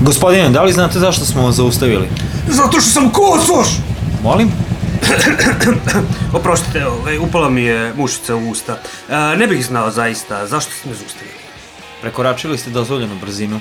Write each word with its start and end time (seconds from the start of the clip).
Gospodine, 0.00 0.48
da 0.48 0.62
li 0.62 0.72
znate 0.72 0.98
zašto 0.98 1.24
smo 1.24 1.42
vas 1.42 1.54
zaustavili? 1.54 2.08
Zato 2.48 2.80
što 2.80 2.90
sam 2.90 3.10
kosoš! 3.10 3.68
Molim? 4.22 4.52
Oprostite, 6.38 6.86
ovaj, 6.86 7.18
upala 7.18 7.50
mi 7.50 7.62
je 7.62 7.94
mušica 7.96 8.36
u 8.36 8.50
usta. 8.50 8.78
E, 9.08 9.36
ne 9.36 9.46
bih 9.46 9.66
znao 9.66 9.90
zaista 9.90 10.46
zašto 10.46 10.72
ste 10.72 10.88
me 10.88 10.94
zaustavili. 10.94 11.36
Prekoračili 12.00 12.58
ste 12.58 12.70
dozvoljenu 12.70 13.14
brzinu. 13.20 13.60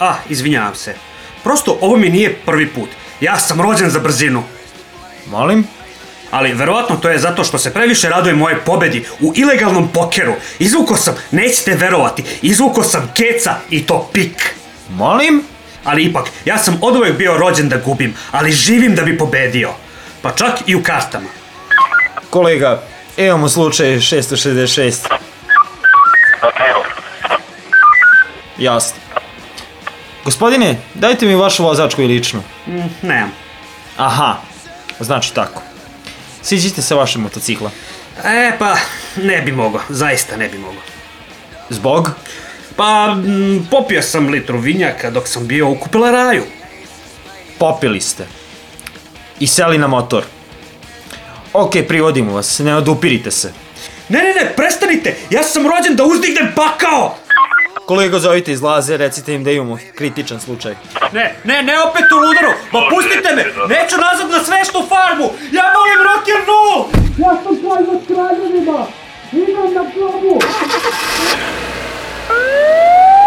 A, 0.00 0.14
izvinjavam 0.28 0.74
se. 0.74 0.94
Prosto 1.44 1.78
ovo 1.80 1.96
mi 1.96 2.08
nije 2.08 2.38
prvi 2.46 2.68
put. 2.68 2.88
Ja 3.20 3.38
sam 3.38 3.60
rođen 3.60 3.90
za 3.90 3.98
brzinu. 4.00 4.42
Molim? 5.30 5.66
Ali 6.30 6.52
verovatno 6.52 6.96
to 6.96 7.08
je 7.08 7.18
zato 7.18 7.44
što 7.44 7.58
se 7.58 7.72
previše 7.72 8.08
raduje 8.08 8.34
moje 8.34 8.60
pobedi 8.66 9.04
u 9.20 9.32
ilegalnom 9.36 9.88
pokeru. 9.88 10.34
Izvuko 10.58 10.96
sam, 10.96 11.14
nećete 11.30 11.74
verovati, 11.74 12.24
izvuko 12.42 12.82
sam 12.82 13.12
keca 13.14 13.54
i 13.70 13.86
to 13.86 14.10
pik. 14.12 14.54
Molim? 14.90 15.42
Ali 15.88 16.02
ipak, 16.04 16.26
ja 16.44 16.58
sam 16.58 16.78
od 16.80 16.96
uvek 16.96 17.16
bio 17.18 17.36
rođen 17.38 17.68
da 17.68 17.76
gubim, 17.76 18.14
ali 18.30 18.52
živim 18.52 18.94
da 18.94 19.02
bi 19.02 19.18
pobedio. 19.18 19.70
Pa 20.22 20.30
čak 20.30 20.52
i 20.66 20.74
u 20.74 20.82
kartama. 20.82 21.28
Kolega, 22.30 22.82
imamo 23.16 23.48
slučaj 23.48 23.86
666. 23.86 24.94
Jasno. 28.58 28.96
Gospodine, 30.24 30.78
dajte 30.94 31.26
mi 31.26 31.34
vašu 31.34 31.64
vozačku 31.64 32.02
i 32.02 32.06
ličnu. 32.06 32.42
Mm, 32.66 32.72
nemam. 33.02 33.32
Aha, 33.96 34.36
znači 35.00 35.34
tako. 35.34 35.62
Siđite 36.42 36.82
sa 36.82 36.94
vašeg 36.94 37.22
motocikla. 37.22 37.70
E, 38.24 38.52
pa, 38.58 38.76
ne 39.16 39.42
bi 39.42 39.52
mogao, 39.52 39.80
zaista 39.88 40.36
ne 40.36 40.48
bi 40.48 40.58
mogao. 40.58 40.82
Zbog? 41.70 42.10
Pa, 42.78 43.14
mm, 43.14 43.66
popio 43.70 44.02
sam 44.02 44.28
litru 44.28 44.58
vinjaka 44.58 45.10
dok 45.10 45.28
sam 45.28 45.46
bio 45.46 45.68
u 45.68 45.74
kupelaraju. 45.74 46.42
Popili 47.58 48.00
ste. 48.00 48.26
I 49.40 49.46
seli 49.46 49.78
na 49.78 49.86
motor. 49.86 50.24
Ok, 51.52 51.72
privodimo 51.88 52.32
vas, 52.32 52.58
ne 52.58 52.76
odupirite 52.76 53.30
se. 53.30 53.52
Ne, 54.08 54.18
ne, 54.18 54.34
ne, 54.34 54.52
prestanite! 54.56 55.16
Ja 55.30 55.42
sam 55.42 55.66
rođen 55.66 55.96
da 55.96 56.04
uzdignem 56.04 56.52
pakao! 56.56 57.16
Kolega, 57.86 58.18
zovite 58.18 58.52
iz 58.52 58.62
Laze, 58.62 58.96
recite 58.96 59.34
im 59.34 59.44
da 59.44 59.50
imamo 59.50 59.78
kritičan 59.94 60.40
slučaj. 60.40 60.74
Ne, 61.12 61.34
ne, 61.44 61.62
ne 61.62 61.82
opet 61.82 62.04
u 62.12 62.16
ludaru! 62.16 62.52
Ma 62.72 62.80
pustite 62.90 63.34
me! 63.36 63.44
Neću 63.74 63.96
nazad 63.96 64.30
na 64.30 64.44
sveštu 64.44 64.84
farmu! 64.88 65.30
Ja 65.52 65.64
volim 65.76 66.00
rock'n'roll! 66.08 66.84
Ja 67.18 67.42
sam 67.42 67.56
kralj 67.56 67.86
nad 67.92 68.06
kraljevima! 68.06 68.86
Idem 69.32 69.74
na 69.74 69.84
globu! 69.94 70.40
Ah! 72.30 73.17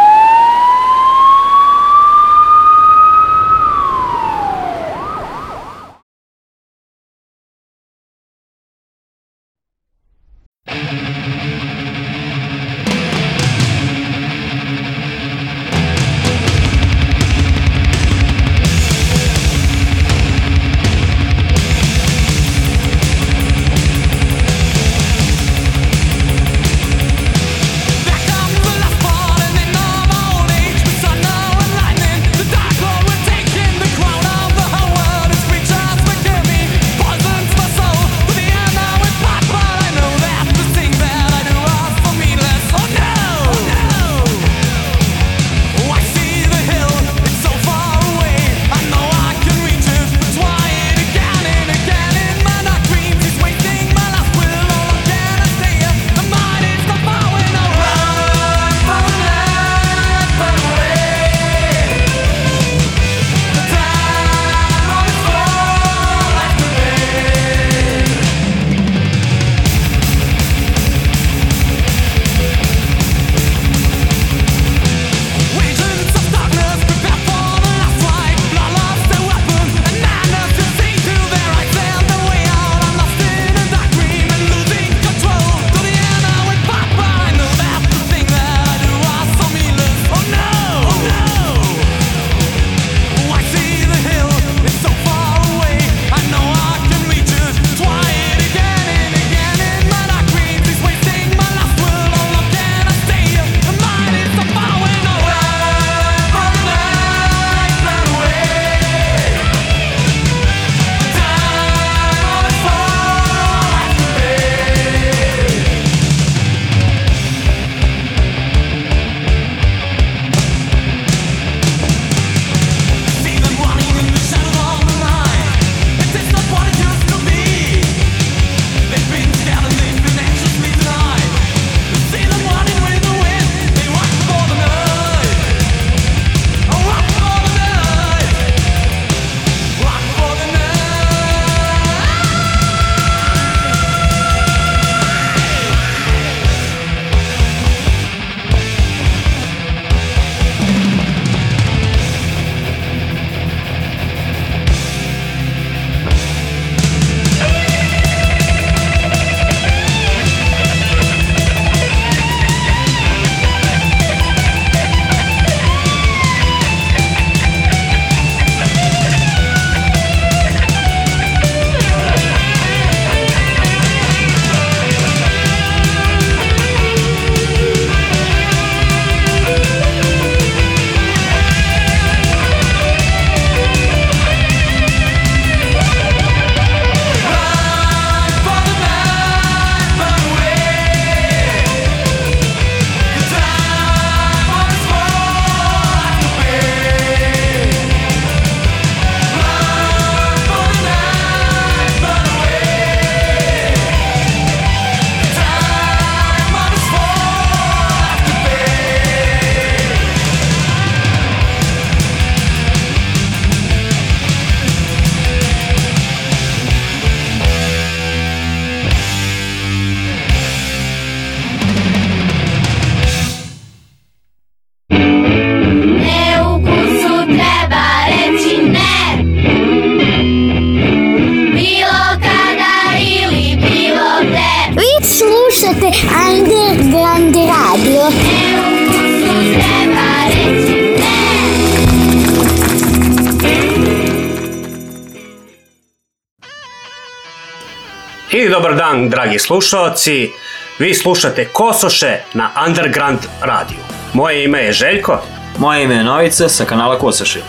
Dobar 248.52 248.76
dan, 248.76 249.10
dragi 249.10 249.40
slušalci. 249.40 250.32
Vi 250.80 250.94
slušate 250.94 251.46
Kosoše 251.46 252.18
na 252.34 252.50
Underground 252.68 253.20
radiju. 253.42 253.80
Moje 254.14 254.44
ime 254.44 254.60
je 254.60 254.74
Željko 254.74 255.22
Moje 255.58 255.84
ime 255.84 255.96
je 255.96 256.04
Novica 256.04 256.50
sa 256.50 256.66
kanala 256.66 257.00
Kosaši. 257.00 257.40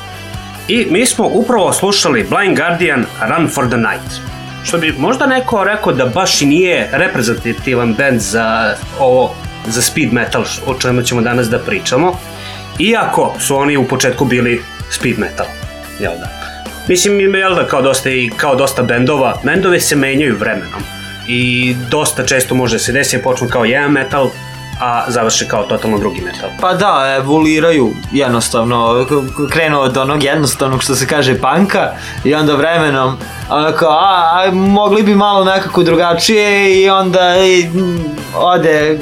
i 0.69 0.87
mi 0.91 1.07
smo 1.07 1.29
upravo 1.33 1.73
slušali 1.73 2.27
Blind 2.31 2.57
Guardian 2.57 3.07
Run 3.21 3.49
for 3.49 3.69
the 3.69 3.77
Night. 3.77 4.21
Što 4.65 4.79
bi 4.79 4.95
možda 4.99 5.27
neko 5.27 5.65
rekao 5.65 5.93
da 5.93 6.07
baš 6.07 6.43
i 6.43 6.47
nije 6.47 6.89
reprezentativan 6.93 7.95
band 7.95 8.21
za 8.21 8.75
ovo, 8.99 9.35
za 9.67 9.83
speed 9.83 10.13
metal, 10.13 10.45
o 10.67 10.75
čemu 10.75 11.03
ćemo 11.03 11.21
danas 11.21 11.49
da 11.49 11.59
pričamo. 11.59 12.19
Iako 12.79 13.35
su 13.41 13.57
oni 13.57 13.77
u 13.77 13.89
početku 13.89 14.25
bili 14.25 14.63
speed 14.91 15.19
metal, 15.19 15.47
jel 16.01 16.13
da? 16.13 16.42
Mislim, 16.89 17.21
ima, 17.21 17.39
jel 17.39 17.55
da, 17.55 17.67
kao 17.67 17.83
dosta, 17.83 18.11
i 18.11 18.31
kao 18.37 18.55
dosta 18.55 18.83
bendova, 18.83 19.41
bendove 19.45 19.81
se 19.81 19.97
menjaju 19.97 20.37
vremenom. 20.37 20.83
I 21.29 21.75
dosta 21.91 22.27
često 22.27 22.55
može 22.55 22.79
se 22.79 22.93
desiti, 22.93 23.23
počnu 23.23 23.49
kao 23.49 23.65
jedan 23.65 23.93
metal, 23.93 24.31
a 24.81 25.05
završe 25.09 25.49
kao 25.49 25.63
totalno 25.63 25.99
drugi 25.99 26.21
metal. 26.21 26.51
Pa 26.61 26.75
da, 26.75 27.15
evoluiraju 27.19 27.91
jednostavno, 28.13 29.07
krenu 29.51 29.81
od 29.81 29.97
onog 29.97 30.23
jednostavnog 30.23 30.83
što 30.83 30.95
se 30.95 31.07
kaže 31.07 31.41
panka 31.41 31.91
i 32.25 32.35
onda 32.35 32.55
vremenom 32.55 33.17
onako, 33.51 33.87
a, 33.87 34.31
a 34.35 34.51
mogli 34.53 35.03
bi 35.03 35.15
malo 35.15 35.45
nekako 35.45 35.83
drugačije 35.83 36.83
i 36.83 36.91
onda 36.91 37.37
i, 37.37 37.71
ode 38.37 38.99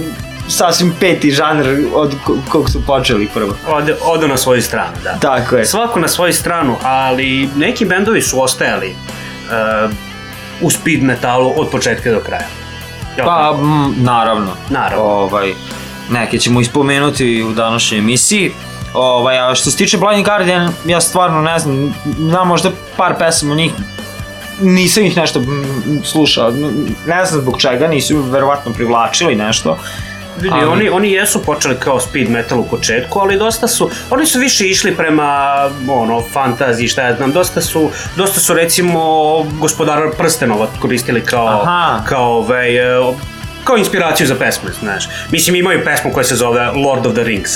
sasvim 0.50 0.94
peti 1.00 1.31
žanr 1.31 1.67
od 1.94 2.14
ko- 2.25 2.37
kog 2.49 2.70
su 2.70 2.82
počeli 2.87 3.29
prvo. 3.35 3.55
Ode, 3.69 3.97
odu 4.02 4.29
na 4.29 4.37
svoju 4.37 4.62
stranu, 4.62 4.93
da. 5.05 5.19
Tako 5.19 5.56
je. 5.56 5.64
Svako 5.67 6.00
na 6.00 6.08
svoju 6.08 6.32
stranu, 6.32 6.76
ali 6.82 7.49
neki 7.56 7.85
bendovi 7.85 8.23
su 8.23 8.43
ostajali 8.43 8.94
uh, 9.87 9.91
u 10.61 10.70
speed 10.70 11.02
metalu 11.02 11.52
od 11.56 11.69
početka 11.70 12.11
do 12.11 12.20
kraja. 12.20 12.47
Jel 13.17 13.26
Pa, 13.26 13.52
mm, 13.52 13.94
naravno. 14.05 14.50
Naravno. 14.70 15.05
Ovaj, 15.05 15.52
neke 16.11 16.38
ćemo 16.38 16.61
ispomenuti 16.61 17.43
u 17.43 17.52
današnjoj 17.52 17.99
emisiji. 17.99 18.52
Ovaj, 18.94 19.38
a 19.38 19.55
što 19.55 19.70
se 19.70 19.76
tiče 19.76 19.99
Blind 19.99 20.25
Guardian, 20.25 20.73
ja 20.87 21.00
stvarno 21.00 21.41
ne 21.43 21.58
znam, 21.58 21.94
znam 22.19 22.49
možda 22.49 22.70
par 22.97 23.14
pesama 23.19 23.55
njih, 23.55 23.73
nisam 24.61 25.05
ih 25.05 25.17
nešto 25.17 25.43
slušao, 26.05 26.50
ne 27.06 27.25
znam 27.25 27.41
zbog 27.41 27.61
čega, 27.61 27.88
nisu 27.88 28.23
verovatno 28.23 28.73
privlačili 28.73 29.35
nešto. 29.35 29.79
Vidi, 30.40 30.54
ali- 30.54 30.66
oni, 30.66 30.88
oni 30.88 31.12
jesu 31.12 31.42
počeli 31.42 31.76
kao 31.78 32.00
speed 32.00 32.31
metal 32.31 32.60
u 32.60 32.64
početku, 32.64 33.19
ali 33.19 33.38
dosta 33.38 33.69
su, 33.69 33.90
oni 34.10 34.26
su 34.26 34.38
više 34.38 34.66
išli 34.66 34.96
prema, 34.96 35.46
ono, 35.88 36.22
fantaziji, 36.32 36.88
šta 36.88 37.02
ja 37.02 37.16
znam, 37.16 37.32
dosta 37.32 37.60
su, 37.60 37.90
dosta 38.16 38.40
su 38.40 38.54
recimo 38.54 39.00
gospodara 39.60 40.10
prstenova 40.19 40.66
koristili 40.81 41.25
kao, 41.25 41.46
Aha. 41.62 42.02
kao 42.08 42.32
ovaj, 42.38 42.76
e, 42.76 43.00
kao 43.70 43.78
inspiraciju 43.78 44.26
za 44.26 44.34
pesme, 44.34 44.70
znaš. 44.81 45.08
Mislim, 45.31 45.56
imaju 45.56 45.84
pesmu 45.84 46.12
koja 46.12 46.25
se 46.25 46.37
zove 46.37 46.70
Lord 46.70 47.06
of 47.06 47.14
the 47.14 47.25
Rings, 47.25 47.50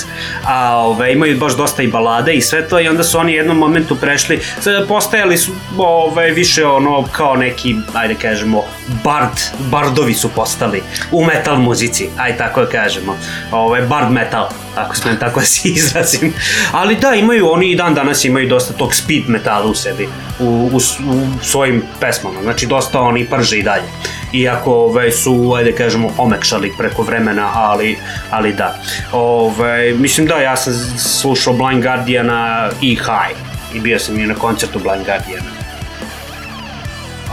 a 0.45 0.77
ove, 0.77 1.13
imaju 1.13 1.37
baš 1.37 1.57
dosta 1.57 1.83
i 1.83 1.87
balade 1.87 2.33
i 2.33 2.41
sve 2.41 2.67
to 2.67 2.79
i 2.79 2.87
onda 2.87 3.03
su 3.03 3.17
oni 3.19 3.33
jednom 3.33 3.57
momentu 3.57 3.95
prešli, 3.95 4.39
postajali 4.87 5.37
su 5.37 5.51
ove, 5.77 6.31
više 6.31 6.65
ono 6.65 7.03
kao 7.11 7.35
neki, 7.35 7.75
ajde 7.93 8.15
kažemo, 8.21 8.63
bard, 9.03 9.39
bardovi 9.59 10.13
su 10.13 10.29
postali 10.29 10.83
u 11.11 11.25
metal 11.25 11.57
muzici, 11.57 12.09
ajde 12.17 12.37
tako 12.37 12.61
da 12.61 12.67
kažemo, 12.67 13.17
ove, 13.51 13.81
bard 13.81 14.11
metal, 14.11 14.49
ako 14.75 14.95
smem 14.95 15.17
tako 15.19 15.39
da 15.39 15.45
se 15.45 15.69
izrazim. 15.69 16.33
Ali 16.71 16.95
da, 16.95 17.13
imaju, 17.13 17.51
oni 17.51 17.71
i 17.71 17.75
dan 17.75 17.93
danas 17.93 18.25
imaju 18.25 18.49
dosta 18.49 18.73
tog 18.73 18.95
speed 18.95 19.23
metala 19.29 19.65
u 19.65 19.75
sebi, 19.75 20.07
u, 20.39 20.45
u, 20.45 20.77
u 20.77 21.43
svojim 21.43 21.83
pesmama, 21.99 22.41
znači 22.43 22.65
dosta 22.65 23.01
oni 23.01 23.25
prže 23.25 23.57
i 23.57 23.63
dalje. 23.63 23.87
Iako 24.35 24.73
ove, 24.73 25.11
su, 25.11 25.53
ajde 25.57 25.71
kažemo, 25.71 26.09
omekšali 26.17 26.73
preko 26.77 27.03
vremena, 27.03 27.51
ali, 27.53 27.97
ali 28.29 28.53
da. 28.53 28.79
Ove, 29.11 29.93
mislim 29.93 30.27
da, 30.27 30.35
ja 30.35 30.55
sam 30.55 30.73
slušao 30.97 31.53
Blind 31.53 31.83
Guardiana 31.83 32.69
i 32.81 32.95
High. 32.95 33.37
I 33.73 33.79
bio 33.79 33.99
sam 33.99 34.19
i 34.19 34.27
na 34.27 34.35
koncertu 34.35 34.79
Blind 34.79 35.05
Guardiana. 35.05 35.49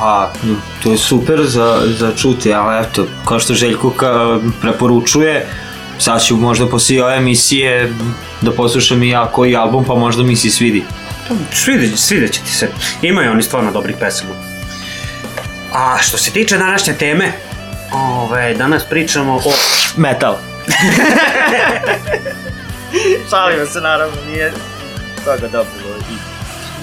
A, 0.01 0.33
to 0.83 0.93
je 0.93 0.99
super 0.99 1.43
za, 1.43 1.83
za 1.99 2.13
čuti, 2.17 2.53
ali 2.53 2.85
eto, 2.85 3.07
kao 3.25 3.41
što 3.41 3.55
Željko 3.55 3.91
ka, 3.91 4.39
preporučuje, 4.61 5.47
sad 5.99 6.25
ću 6.25 6.37
možda 6.37 6.67
poslije 6.67 7.05
ove 7.05 7.17
emisije 7.17 7.93
da 8.41 8.53
poslušam 8.53 9.03
i 9.03 9.09
ja 9.09 9.27
koji 9.27 9.57
album, 9.57 9.85
pa 9.85 9.95
možda 9.95 10.23
mi 10.23 10.37
se 10.37 10.51
svidi. 10.51 10.85
Svide, 11.53 11.97
svidjet 11.97 12.33
će 12.33 12.41
ti 12.41 12.53
se. 12.53 12.69
Imaju 13.03 13.31
oni 13.31 13.43
stvarno 13.43 13.73
dobrih 13.73 13.97
pesama. 14.01 14.52
A 15.75 15.99
što 16.03 16.19
se 16.19 16.31
tiče 16.31 16.59
današnje 16.59 16.93
teme, 16.93 17.33
ove, 17.93 18.55
danas 18.55 18.83
pričamo 18.91 19.35
o... 19.35 19.53
Metal. 19.97 20.37
Šalimo 23.31 23.67
se 23.67 23.81
naravno, 23.81 24.17
nije 24.27 24.53
toga 25.25 25.49
dobro. 25.49 25.69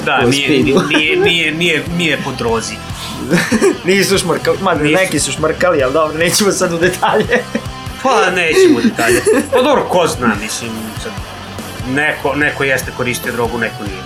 Da, 0.06 0.22
nije, 0.22 0.64
nije, 0.64 1.16
nije, 1.18 1.52
nije, 1.52 1.84
nije 1.98 2.18
po 2.24 2.32
drozi. 2.32 2.76
Nisu 3.86 4.18
šmrkali, 4.18 4.58
ma 4.62 4.74
Nisu. 4.74 4.96
neki 4.96 5.20
su 5.20 5.32
šmrkali, 5.32 5.84
ali 5.84 5.94
dobro, 5.94 6.18
nećemo 6.18 6.52
sad 6.52 6.74
u 6.74 6.78
detalje. 6.78 7.44
Pa 8.04 8.32
nećemo 8.32 8.82
detalje. 8.82 9.22
Pa 9.52 9.62
dobro, 9.62 9.84
ko 9.84 10.08
zna, 10.08 10.36
mislim, 10.42 10.72
sad, 11.04 11.12
neko, 11.90 12.36
neko 12.36 12.64
jeste 12.64 12.92
koristio 12.98 13.32
drogu, 13.32 13.58
neko 13.58 13.84
nije. 13.84 14.02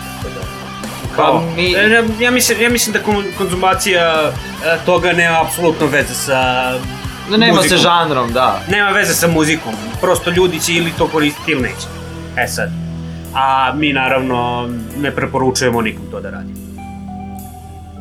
Da, 1.14 1.24
Pa 1.24 1.42
mi- 1.56 1.76
E, 1.76 1.90
ja, 1.90 2.04
ja, 2.20 2.32
mislim, 2.32 2.62
ja 2.62 2.70
mislim 2.70 2.94
da 2.94 3.00
kon- 3.02 3.38
konzumacija 3.38 4.02
e, 4.02 4.32
toga 4.86 5.12
nema 5.12 5.42
apsolutno 5.42 5.88
veze 5.88 6.14
sa 6.16 6.72
No, 7.30 7.38
nema 7.38 7.54
muzikom. 7.54 7.70
se 7.70 7.84
žanrom, 7.84 8.32
da. 8.32 8.60
Nema 8.70 8.90
veze 8.90 9.14
sa 9.14 9.28
muzikom, 9.30 9.72
prosto 10.02 10.30
ljudi 10.30 10.60
će 10.60 10.74
ili 10.74 10.92
to 10.92 11.08
koristiti 11.08 11.52
ili 11.52 11.62
neće. 11.62 11.88
E 12.38 12.48
sad. 12.48 12.70
A 13.36 13.74
mi 13.76 13.94
naravno 13.94 14.70
ne 14.98 15.12
preporučujemo 15.12 15.82
nikom 15.82 16.04
to 16.12 16.20
da 16.20 16.30
radi. 16.30 16.54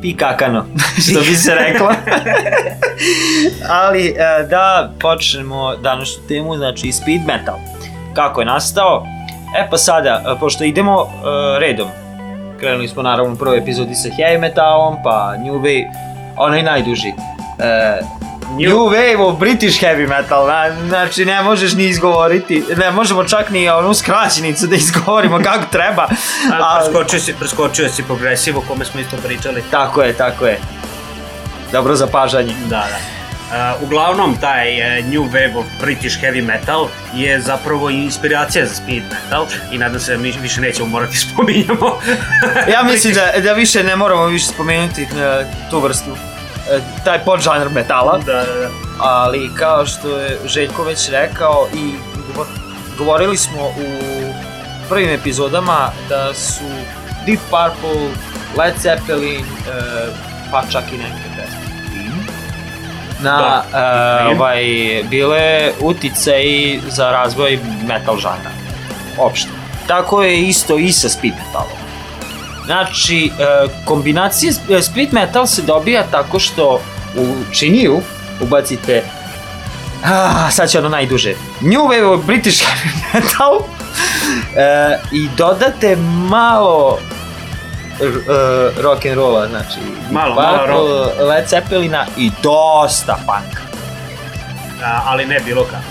Pi 0.01 0.15
kakano, 0.15 0.65
što 1.03 1.19
bi 1.19 1.35
se 1.35 1.55
reklo. 1.55 1.91
Ali 3.83 4.07
e, 4.07 4.13
da 4.43 4.91
počnemo 5.01 5.75
današnju 5.75 6.23
temu, 6.27 6.57
znači 6.57 6.91
speed 6.91 7.21
metal. 7.21 7.55
Kako 8.13 8.41
je 8.41 8.45
nastao? 8.45 9.05
E 9.57 9.67
pa 9.69 9.77
sada, 9.77 10.37
pošto 10.39 10.63
idemo 10.63 11.07
redom, 11.59 11.87
krenuli 12.63 12.87
smo 12.87 13.01
naravno 13.01 13.33
u 13.33 13.37
prvoj 13.37 13.57
epizodi 13.57 13.95
sa 13.95 14.09
heavy 14.09 14.39
metalom, 14.39 14.95
pa 15.03 15.35
new 15.37 15.53
wave, 15.53 15.85
onaj 16.37 16.63
najduži. 16.63 17.07
E, 17.59 17.99
New, 18.53 18.69
New- 18.69 18.89
Wave 18.89 19.19
of 19.19 19.39
British 19.39 19.83
Heavy 19.83 20.07
Metal, 20.09 20.47
na, 20.47 20.87
znači 20.87 21.25
ne 21.25 21.41
možeš 21.41 21.73
ni 21.73 21.83
izgovoriti, 21.85 22.63
ne 22.77 22.91
možemo 22.91 23.23
čak 23.23 23.49
ni 23.49 23.69
onu 23.69 23.93
skraćenicu 23.93 24.67
da 24.67 24.75
izgovorimo 24.75 25.39
kako 25.47 25.65
treba. 25.71 26.07
A 26.53 26.79
preskočio 26.79 27.19
si, 27.19 27.33
preskočio 27.33 27.89
si 27.89 28.03
progresiv 28.03 28.57
o 28.57 28.61
kome 28.67 28.85
smo 28.85 28.99
isto 28.99 29.17
pričali. 29.17 29.63
Tako 29.71 30.01
je, 30.01 30.13
tako 30.13 30.45
je. 30.45 30.59
Dobro 31.71 31.95
zapažanje. 31.95 32.53
Da, 32.69 32.75
da. 32.89 33.22
Uh, 33.53 33.83
uglavnom, 33.83 34.37
taj 34.41 34.81
uh, 34.99 35.05
New 35.05 35.23
Wave 35.23 35.57
of 35.57 35.65
British 35.81 36.21
Heavy 36.21 36.41
Metal 36.45 36.87
je 37.15 37.41
zapravo 37.41 37.89
inspiracija 37.89 38.65
za 38.65 38.75
speed 38.75 39.03
metal 39.03 39.45
i 39.71 39.77
nadam 39.77 39.99
se 39.99 40.11
da 40.11 40.17
mi 40.17 40.33
više 40.41 40.61
nećemo 40.61 40.87
morati 40.89 41.17
spominjamo. 41.33 41.99
Ja 42.73 42.83
mislim 42.83 43.13
da, 43.13 43.39
da 43.41 43.53
više 43.53 43.83
ne 43.83 43.95
moramo 43.95 44.25
više 44.25 44.45
spomenuti 44.45 45.01
e, 45.03 45.07
tu 45.69 45.79
vrstu, 45.79 46.11
e, 46.71 46.79
taj 47.05 47.19
podžanr 47.19 47.69
metala, 47.69 48.17
da, 48.17 48.33
da, 48.33 48.59
da. 48.59 48.69
ali 48.99 49.49
kao 49.59 49.85
što 49.85 50.19
je 50.19 50.39
Željko 50.45 50.83
već 50.83 51.09
rekao 51.09 51.67
i 51.73 51.93
govor- 52.33 52.59
govorili 52.97 53.37
smo 53.37 53.61
u 53.65 54.01
prvim 54.89 55.09
epizodama 55.09 55.89
da 56.09 56.33
su 56.33 56.63
Deep 57.25 57.39
Purple, 57.39 58.01
Led 58.57 58.73
Zeppelin, 58.81 59.45
pa 60.51 60.63
čak 60.71 60.83
i 60.93 60.97
neke 60.97 61.32
na 63.23 63.63
Da. 63.71 63.79
e, 64.23 64.35
ovaj, 64.35 64.63
bile 65.03 65.41
utice 65.81 66.31
za 66.87 67.11
razvoj 67.11 67.59
metal 67.83 68.17
žanra. 68.17 68.51
Opšte. 69.17 69.49
Tako 69.87 70.23
je 70.23 70.41
isto 70.41 70.77
i 70.77 70.91
sa 70.91 71.09
speed 71.09 71.33
metalom. 71.37 71.77
Znači, 72.65 73.25
e, 73.29 73.45
kombinacija 73.85 74.51
sp- 74.51 74.77
e, 74.77 74.81
speed 74.81 75.13
metal 75.13 75.47
se 75.47 75.61
dobija 75.61 76.03
tako 76.03 76.39
što 76.39 76.79
u 77.15 77.25
činiju 77.51 78.01
ubacite 78.41 79.03
Ah, 80.05 80.51
sad 80.51 80.69
će 80.69 80.79
ono 80.79 80.89
najduže. 80.89 81.33
New 81.61 81.81
Wave 81.81 82.23
British 82.23 82.63
Heavy 82.63 82.89
Metal 83.13 83.59
e, 84.55 84.99
i 85.11 85.29
dodate 85.37 85.95
malo 86.29 86.99
e, 88.01 88.81
rock 88.81 89.05
and 89.05 89.15
rolla, 89.15 89.47
znači 89.47 89.79
Malo, 90.11 90.35
malo 90.35 90.57
Purple, 90.57 91.25
Led 91.25 91.47
Zeppelina 91.49 92.05
i 92.17 92.31
dosta 92.43 93.15
punka. 93.19 93.61
a, 94.85 95.01
ali 95.05 95.25
ne 95.25 95.39
bilo 95.39 95.63
kako. 95.63 95.83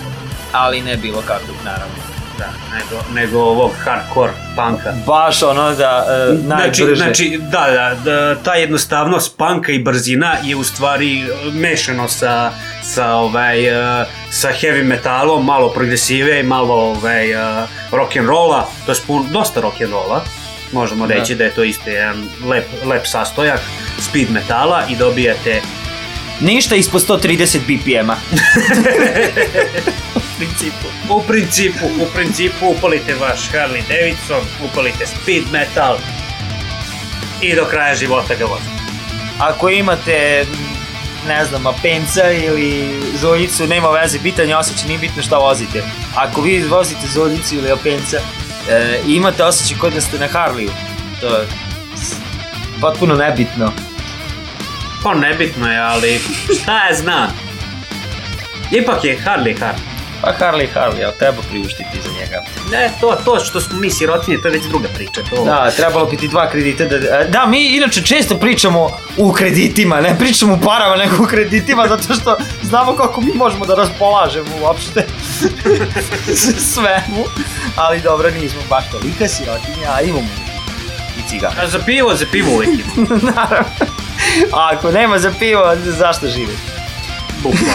ali 0.51 0.81
ne 0.81 0.97
bilo 0.97 1.21
kakvog, 1.21 1.55
naravno. 1.65 1.93
Da, 2.37 2.45
nego, 2.75 3.03
nego 3.13 3.39
ovog 3.39 3.71
hardcore 3.83 4.31
punka. 4.55 4.93
Baš 5.07 5.43
ono 5.43 5.71
da 5.75 6.05
e, 6.09 6.35
Znači, 6.35 6.81
najbrže. 6.81 6.95
znači, 6.95 7.39
da, 7.41 7.67
da, 7.71 8.11
da, 8.11 8.35
ta 8.43 8.53
jednostavnost 8.53 9.37
panka 9.37 9.71
i 9.71 9.79
brzina 9.79 10.35
je 10.43 10.55
u 10.55 10.63
stvari 10.63 11.23
mešano 11.53 12.07
sa, 12.07 12.51
sa, 12.83 13.13
ovaj, 13.13 13.65
e, 14.01 14.05
sa 14.31 14.49
heavy 14.61 14.83
metalom, 14.83 15.45
malo 15.45 15.69
progresive, 15.69 16.43
malo 16.43 16.75
ovaj, 16.75 17.31
e, 17.31 17.67
rock 17.91 18.17
and 18.17 18.27
rolla, 18.27 18.67
to 18.85 18.91
je 18.91 18.97
dosta 19.31 19.61
rock 19.61 19.81
and 19.81 19.91
rolla. 19.91 20.21
Možemo 20.73 21.07
Da. 21.07 21.13
reći 21.13 21.35
da 21.35 21.43
je 21.43 21.55
to 21.55 21.63
isto 21.63 21.89
jedan 21.89 22.29
lep, 22.45 22.65
lep 22.85 23.01
sastojak 23.05 23.59
speed 23.99 24.31
metala 24.31 24.83
i 24.89 24.95
dobijate 24.95 25.61
Ništa 26.39 26.75
ispod 26.75 27.07
130 27.07 27.59
BPM-a. 27.59 28.15
U 30.15 30.19
principu. 30.37 30.87
u 31.09 31.21
principu, 31.21 31.85
u 32.01 32.05
principu 32.15 32.67
upalite 32.67 33.15
vaš 33.15 33.39
Harley 33.51 33.81
Davidson, 33.87 34.41
upalite 34.65 35.05
speed 35.07 35.43
metal 35.51 35.97
i 37.41 37.55
do 37.55 37.65
kraja 37.65 37.95
života 37.95 38.35
ga 38.35 38.45
vozite. 38.45 38.69
Ako 39.39 39.69
imate, 39.69 40.45
ne 41.27 41.45
znam, 41.45 41.67
apenca 41.67 42.31
ili 42.31 42.89
zoljicu, 43.21 43.67
nema 43.67 43.89
veze, 43.89 44.19
bitan 44.19 44.49
je 44.49 44.57
osjećaj, 44.57 44.87
nije 44.87 44.99
bitno 44.99 45.23
šta 45.23 45.37
vozite. 45.37 45.83
Ako 46.15 46.41
vi 46.41 46.59
vozite 46.63 47.07
zoljicu 47.13 47.55
ili 47.55 47.71
apenca, 47.71 48.17
e, 48.69 48.99
i 49.07 49.15
imate 49.15 49.43
osjećaj 49.43 49.77
kod 49.77 49.93
da 49.93 50.01
ste 50.01 50.19
na 50.19 50.27
Harliju, 50.27 50.69
to 51.21 51.27
je 51.27 51.47
potpuno 52.81 53.15
nebitno. 53.15 53.71
Pa 55.03 55.13
nebitno 55.13 55.71
je, 55.71 55.79
ali 55.79 56.19
šta 56.61 56.87
ja 56.87 56.95
znam. 56.95 57.29
Ipak 58.71 59.03
je 59.03 59.19
Harley 59.25 59.59
Harley. 59.59 59.92
Pa 60.23 60.31
Harley 60.31 60.67
Harley, 60.75 61.03
ali 61.05 61.13
treba 61.19 61.41
priuštiti 61.49 62.01
za 62.03 62.09
njega. 62.19 62.43
Ne, 62.71 62.91
to, 63.01 63.17
to 63.25 63.39
što 63.39 63.61
smo 63.61 63.79
mi 63.79 63.91
sirotinje, 63.91 64.41
to 64.41 64.47
je 64.47 64.51
već 64.51 64.63
druga 64.63 64.87
priča. 64.95 65.21
To... 65.29 65.43
Da, 65.45 65.71
trebalo 65.71 66.05
bi 66.05 66.17
ti 66.17 66.27
dva 66.27 66.49
kredita 66.49 66.85
da... 66.85 67.23
Da, 67.23 67.45
mi 67.45 67.75
inače 67.75 68.01
često 68.01 68.37
pričamo 68.37 68.89
u 69.17 69.31
kreditima, 69.31 70.01
ne 70.01 70.17
pričamo 70.19 70.53
u 70.53 70.59
parama, 70.65 70.95
nego 70.95 71.23
u 71.23 71.27
kreditima, 71.27 71.87
zato 71.87 72.13
što 72.13 72.37
znamo 72.61 72.95
kako 72.95 73.21
mi 73.21 73.33
možemo 73.33 73.65
da 73.65 73.75
raspolažemo 73.75 74.49
uopšte 74.61 75.05
svemu. 76.73 77.23
Ali 77.75 78.01
dobro, 78.01 78.31
nismo 78.31 78.61
baš 78.69 78.83
tolika 78.91 79.27
sirotinja, 79.27 79.91
a 79.95 80.01
imamo 80.01 80.27
i 81.19 81.29
cigara. 81.29 81.53
A 81.61 81.67
za 81.67 81.79
pivo, 81.79 82.15
za 82.15 82.25
pivo 82.31 82.51
uvijek 82.53 82.71
ima. 82.73 83.07
Naravno. 83.35 83.69
A 84.53 84.69
ako 84.73 84.91
nema 84.91 85.19
za 85.19 85.31
pivo, 85.39 85.75
zašto 85.85 86.27
živi? 86.27 86.57
Bukvalno. 87.41 87.73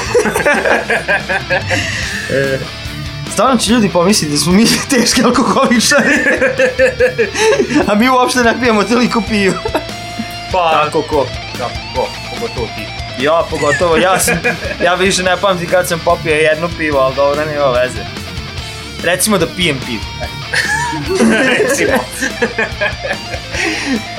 Stvarno 3.32 3.56
će 3.60 3.70
ljudi 3.72 3.88
pomisliti 3.88 4.32
da 4.32 4.38
smo 4.38 4.52
mi 4.52 4.64
teški 4.90 5.22
alkoholičari. 5.22 6.14
a 7.88 7.94
mi 7.94 8.08
uopšte 8.08 8.40
ne 8.42 8.60
pijemo 8.60 8.82
toliko 8.84 9.22
pivo. 9.28 9.54
Pa, 10.52 10.84
Tako 10.84 11.02
ko. 11.02 11.26
kako, 11.58 11.70
ko, 11.94 12.08
pogotovo 12.34 12.66
ti. 12.66 12.82
Ja, 13.24 13.42
pogotovo, 13.50 13.96
ja 13.96 14.18
sam, 14.18 14.38
ja 14.84 14.94
više 14.94 15.22
ne 15.22 15.36
pamtim 15.36 15.68
kad 15.68 15.88
sam 15.88 16.00
popio 16.04 16.34
jedno 16.34 16.68
pivo, 16.78 16.98
ali 16.98 17.14
dobro, 17.16 17.44
nema 17.44 17.70
veze. 17.70 18.04
Recimo 19.02 19.38
da 19.38 19.46
pijem 19.46 19.80
pivo. 19.86 20.02
Recimo. 21.68 21.98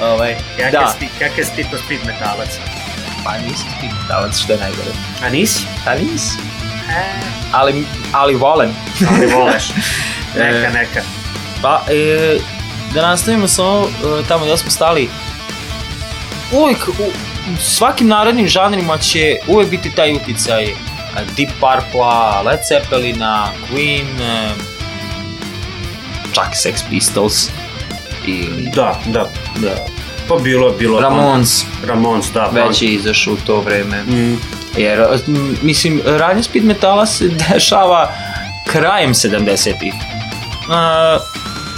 Ovaj, 0.13 0.35
Kakav 0.57 0.71
da, 0.71 0.93
kakav 1.19 1.43
si 1.45 1.51
ti 1.55 1.69
to 1.71 1.77
speed 1.77 1.99
metalac? 2.05 2.49
pa 3.23 3.37
nisam 3.37 3.67
pitalac, 3.81 4.37
što 4.39 4.53
je 4.53 4.59
najgore. 4.59 4.91
A 5.23 5.29
nisi? 5.29 5.63
A 5.85 5.95
nisam. 5.95 6.58
Ali, 7.51 7.85
ali 8.11 8.35
volim. 8.35 8.75
Ali 9.09 9.25
voleš. 9.27 9.63
Neka, 10.35 10.57
E. 10.57 10.69
neka. 10.73 11.01
Pa, 11.61 11.81
e, 11.91 12.37
da 12.93 13.01
nastavimo 13.01 13.47
sa 13.47 13.63
ovo, 13.63 13.87
e, 13.87 14.23
tamo 14.27 14.45
da 14.45 14.57
smo 14.57 14.69
stali. 14.71 15.09
Uvijek, 16.51 16.87
u, 16.87 17.11
svakim 17.61 18.07
narodnim 18.07 18.47
žanrima 18.47 18.97
će 18.97 19.37
uvijek 19.47 19.69
biti 19.69 19.91
taj 19.91 20.13
uticaj 20.13 20.65
Deep 21.37 21.49
Purple-a, 21.59 22.41
Led 22.45 22.59
Zeppelina, 22.69 23.51
Queen, 23.71 24.05
e, 24.21 24.49
čak 26.33 26.47
Sex 26.53 26.83
Pistols 26.89 27.49
ili 28.27 28.69
Da, 28.75 28.99
da. 29.05 29.29
da, 29.55 29.75
Pa 30.29 30.35
bilo, 30.35 30.71
bilo. 30.79 30.99
Ramones 30.99 31.65
Ramones, 31.87 32.31
da. 32.33 32.51
već 32.53 32.81
je 32.81 32.89
izašao 32.89 33.33
u 33.33 33.37
to 33.45 33.61
vreme. 33.61 34.03
Mm, 34.03 34.37
Jer, 34.77 35.05
mislim, 35.61 36.01
radnje 36.05 36.43
speed 36.43 36.65
metala 36.65 37.05
se 37.05 37.27
dešava 37.53 38.11
krajem 38.67 39.13
70-ih. 39.13 39.93
Uh, 39.93 41.21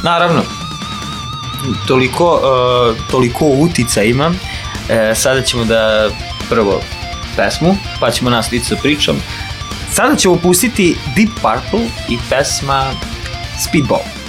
naravno, 0.03 0.41
toliko, 1.87 2.33
uh, 2.33 2.97
toliko 3.11 3.45
utica 3.45 4.03
imam. 4.03 4.39
E, 4.89 5.15
sada 5.15 5.41
ćemo 5.41 5.65
da 5.65 6.09
prvo 6.49 6.81
pesmu, 7.35 7.75
pa 7.99 8.11
ćemo 8.11 8.29
nastaviti 8.29 8.65
sa 8.65 8.75
pričom. 8.75 9.15
Sada 9.91 10.15
ćemo 10.15 10.35
pustiti 10.35 10.95
Deep 11.15 11.29
Purple 11.29 11.87
i 12.09 12.17
pesma 12.29 12.91
Speedball. 13.59 14.20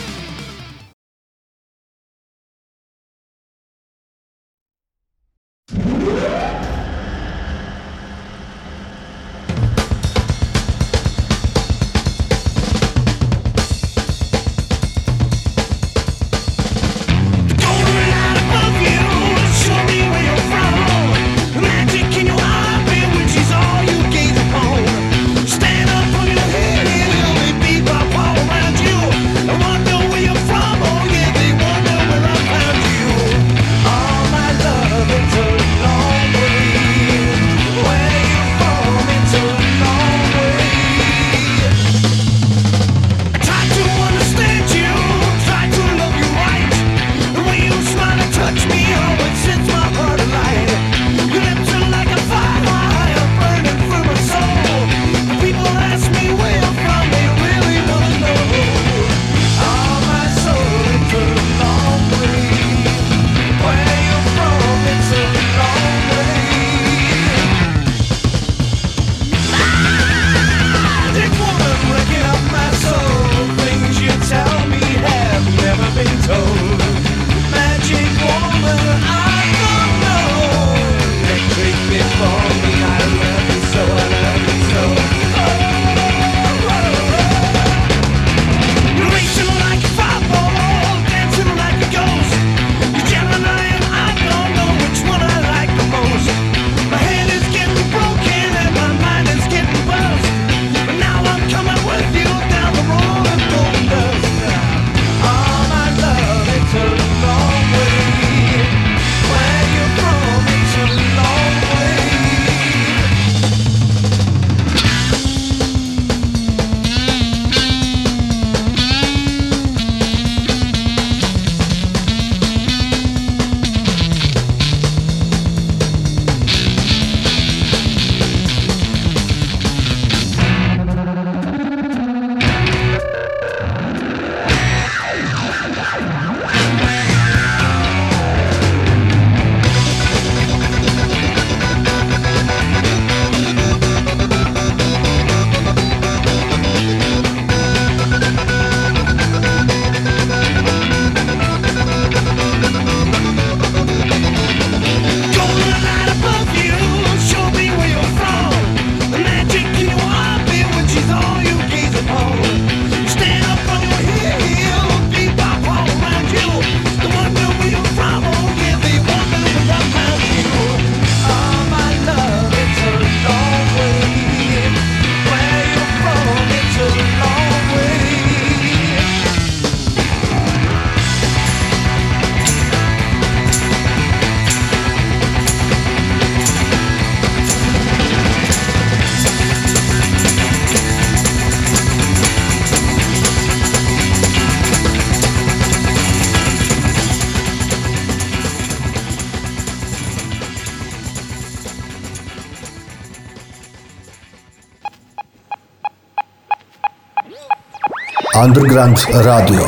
Underground 208.34 208.96
Radio. 209.24 209.60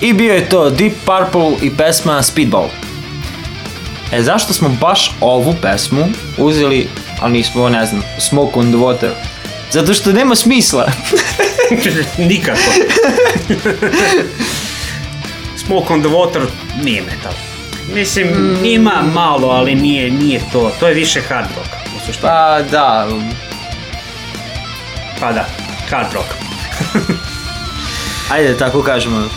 I 0.00 0.12
bio 0.12 0.34
je 0.34 0.48
to 0.48 0.70
Deep 0.70 0.92
Purple 1.04 1.56
i 1.62 1.70
pesma 1.76 2.22
Speedball. 2.22 2.68
E 4.12 4.22
zašto 4.22 4.52
smo 4.52 4.68
baš 4.80 5.12
ovu 5.20 5.54
pesmu 5.62 6.04
uzeli, 6.38 6.88
a 7.22 7.28
nismo, 7.28 7.68
ne 7.68 7.86
znam, 7.86 8.02
Smoke 8.18 8.58
on 8.58 8.68
the 8.68 8.78
Water? 8.78 9.10
Zato 9.70 9.94
što 9.94 10.12
nema 10.12 10.34
smisla. 10.34 10.86
Nikako. 12.28 12.58
Smoke 15.66 15.92
on 15.92 16.00
the 16.00 16.10
Water 16.10 16.46
nije 16.82 17.02
metal. 17.02 17.53
Mislim, 17.88 18.28
ima 18.64 19.02
malo, 19.04 19.48
ali 19.48 19.74
nije, 19.74 20.10
nije 20.10 20.40
to. 20.52 20.72
To 20.80 20.88
je 20.88 20.94
više 20.94 21.20
hard 21.22 21.46
rock. 21.56 21.68
Pa 22.22 22.28
da, 22.62 23.06
Pa 25.20 25.32
da, 25.32 25.46
hard 25.90 26.12
rock. 26.14 26.26
ajde 28.28 28.48
da 28.48 28.58
tako 28.58 28.82
kažemo. 28.82 29.28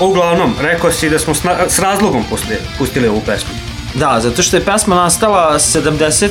Uglavnom, 0.00 0.54
rekao 0.60 0.92
si 0.92 1.10
da 1.10 1.18
smo 1.18 1.34
s, 1.34 1.42
na- 1.42 1.68
s 1.68 1.78
razlogom 1.78 2.24
pustili, 2.24 2.58
pustili 2.78 3.08
ovu 3.08 3.20
pesmu. 3.20 3.50
Da, 3.94 4.20
zato 4.20 4.42
što 4.42 4.56
je 4.56 4.64
pesma 4.64 4.94
nastala 4.94 5.58
78. 5.58 6.30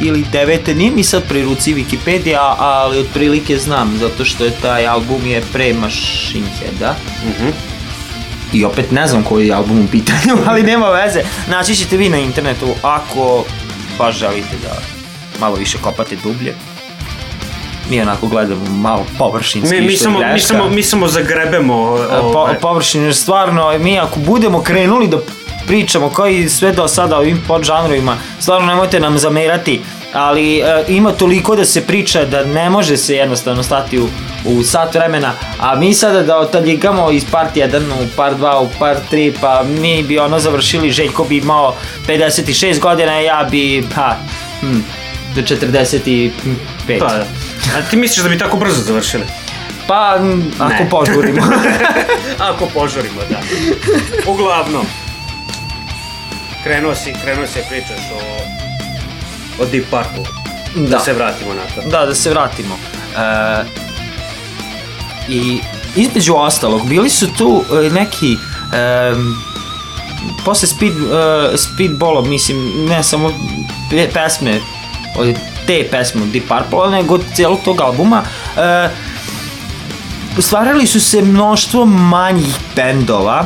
ili 0.00 0.24
9. 0.24 0.74
Nije 0.74 0.90
mi 0.90 1.04
sad 1.04 1.22
pri 1.24 1.42
ruci 1.42 1.74
Wikipedia, 1.74 2.54
ali 2.58 2.98
otprilike 2.98 3.58
znam, 3.58 3.98
zato 3.98 4.24
što 4.24 4.44
je 4.44 4.50
taj 4.52 4.86
album 4.86 5.26
je 5.26 5.42
pre 5.52 5.74
Machine 5.74 6.46
Heada. 6.50 6.96
Mhm. 7.24 7.48
I 8.54 8.64
opet 8.64 8.90
ne 8.90 9.06
znam 9.06 9.22
koji 9.22 9.46
je 9.46 9.54
album 9.54 9.84
u 9.84 9.88
pitanju, 9.90 10.36
ali 10.48 10.62
nema 10.62 10.88
veze. 10.88 11.20
Naći 11.48 11.74
ćete 11.74 11.96
vi 11.96 12.08
na 12.08 12.18
internetu 12.18 12.66
ako 12.82 13.44
baš 13.98 14.18
želite 14.18 14.56
da 14.62 14.76
malo 15.40 15.54
više 15.56 15.78
kopate 15.78 16.16
dublje. 16.22 16.54
Mi 17.90 18.00
onako 18.00 18.26
gledamo 18.26 18.70
malo 18.70 19.06
površinski 19.18 19.74
Mi, 19.74 19.80
mi, 19.80 19.96
samo, 19.96 20.18
mi, 20.32 20.40
samo, 20.40 20.68
mi 20.68 20.82
samo 20.82 21.08
zagrebemo 21.08 21.98
E, 21.98 22.20
po, 22.20 22.38
ovaj, 22.38 22.54
površinu, 22.54 23.04
jer 23.04 23.14
stvarno 23.14 23.78
mi 23.78 23.98
ako 23.98 24.18
budemo 24.20 24.62
krenuli 24.62 25.08
da 25.08 25.18
pričamo 25.66 26.10
kao 26.10 26.28
i 26.28 26.48
sve 26.48 26.72
do 26.72 26.88
sada 26.88 27.16
o 27.16 27.18
ovim 27.18 27.42
podžanrovima, 27.48 28.16
stvarno 28.40 28.66
nemojte 28.66 29.00
nam 29.00 29.18
zamerati, 29.18 29.80
ali 30.14 30.58
e, 30.58 30.84
ima 30.88 31.12
toliko 31.12 31.56
da 31.56 31.64
se 31.64 31.86
priča 31.86 32.24
da 32.24 32.44
ne 32.44 32.70
može 32.70 32.96
se 32.96 33.14
jednostavno 33.16 33.62
stati 33.62 33.98
u, 33.98 34.08
u 34.44 34.62
sat 34.62 34.94
vremena, 34.94 35.32
a 35.60 35.74
mi 35.74 35.94
sada 35.94 36.22
da 36.22 36.38
otaljigamo 36.38 37.10
iz 37.10 37.24
part 37.30 37.56
1 37.56 37.82
u 37.92 38.16
part 38.16 38.38
2 38.38 38.58
u 38.58 38.68
part 38.78 38.98
3, 39.12 39.32
pa 39.40 39.62
mi 39.80 40.02
bi 40.02 40.18
ono 40.18 40.38
završili, 40.38 40.90
Željko 40.90 41.24
bi 41.24 41.36
imao 41.36 41.76
56 42.08 42.80
godina, 42.80 43.12
ja 43.12 43.48
bi, 43.50 43.84
pa, 43.94 44.16
hm, 44.60 44.80
do 45.34 45.42
45. 45.42 46.30
Pa, 46.98 47.06
da. 47.06 47.26
A 47.78 47.82
ti 47.90 47.96
misliš 47.96 48.22
da 48.22 48.28
bi 48.28 48.38
tako 48.38 48.56
brzo 48.56 48.82
završili? 48.82 49.24
Pa, 49.86 50.16
m, 50.20 50.52
ako 50.58 50.72
Ne. 50.82 50.90
požurimo. 50.90 51.42
Ako 52.50 52.66
požurimo, 52.66 53.20
da. 53.30 53.40
Uglavnom, 54.30 54.86
krenuo 56.62 56.94
si, 56.94 57.12
krenuo 57.24 57.44
da 57.44 57.60
pričaš 57.68 58.10
o, 58.12 58.63
o 59.60 59.64
Deep 59.64 59.84
Purple. 59.84 60.22
Da. 60.76 60.88
Da. 60.88 60.98
se 60.98 61.12
vratimo 61.12 61.54
na 61.54 61.62
to. 61.74 61.88
Da, 61.90 62.06
da 62.06 62.14
se 62.14 62.30
vratimo. 62.30 62.74
E, 63.16 63.64
I 65.28 65.58
između 65.96 66.34
ostalog, 66.34 66.88
bili 66.88 67.10
su 67.10 67.26
tu 67.28 67.64
e, 67.86 67.90
neki 67.90 68.32
e, 68.32 68.36
posle 70.44 70.68
speed, 70.68 70.92
e, 70.92 71.56
speedballa, 71.58 72.22
mislim, 72.22 72.86
ne 72.88 73.02
samo 73.02 73.30
pe- 73.90 74.08
pesme, 74.12 74.60
od 75.16 75.34
te 75.66 75.88
pesme 75.90 76.22
od 76.22 76.28
Deep 76.28 76.44
Purple, 76.48 76.90
nego 76.90 77.18
cijelog 77.34 77.58
tog 77.64 77.80
albuma, 77.80 78.22
e, 78.56 78.88
stvarali 80.38 80.86
su 80.86 81.00
se 81.00 81.22
mnoštvo 81.22 81.86
manjih 81.86 82.54
bendova 82.76 83.44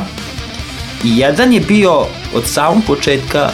i 1.03 1.17
jedan 1.17 1.53
je 1.53 1.59
bio 1.59 2.05
od 2.33 2.47
samog 2.47 2.83
početka 2.87 3.49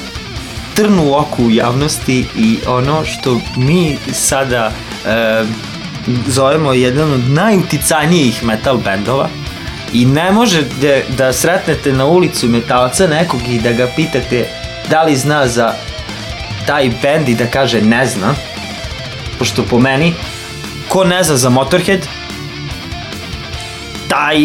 trn 0.75 0.99
u 0.99 1.13
oku 1.13 1.43
u 1.43 1.51
javnosti 1.51 2.25
i 2.37 2.57
ono 2.67 3.05
što 3.05 3.39
mi 3.57 3.97
sada 4.13 4.71
e, 5.05 5.43
zovemo 6.27 6.73
jedan 6.73 7.13
od 7.13 7.29
najuticajnijih 7.29 8.43
metal 8.43 8.77
bendova 8.77 9.29
i 9.93 10.05
ne 10.05 10.31
može 10.31 10.61
da, 10.61 10.99
da 11.17 11.33
sretnete 11.33 11.93
na 11.93 12.05
ulicu 12.05 12.47
metalca 12.47 13.07
nekog 13.07 13.41
i 13.49 13.59
da 13.59 13.71
ga 13.71 13.87
pitate 13.95 14.45
da 14.89 15.03
li 15.03 15.15
zna 15.15 15.47
za 15.47 15.73
taj 16.67 16.89
bend 17.01 17.29
i 17.29 17.35
da 17.35 17.45
kaže 17.45 17.81
ne 17.81 18.07
zna 18.07 18.35
pošto 19.39 19.63
po 19.63 19.79
meni 19.79 20.13
ko 20.89 21.03
ne 21.03 21.23
zna 21.23 21.37
za 21.37 21.49
Motorhead 21.49 22.07
taj 24.15 24.39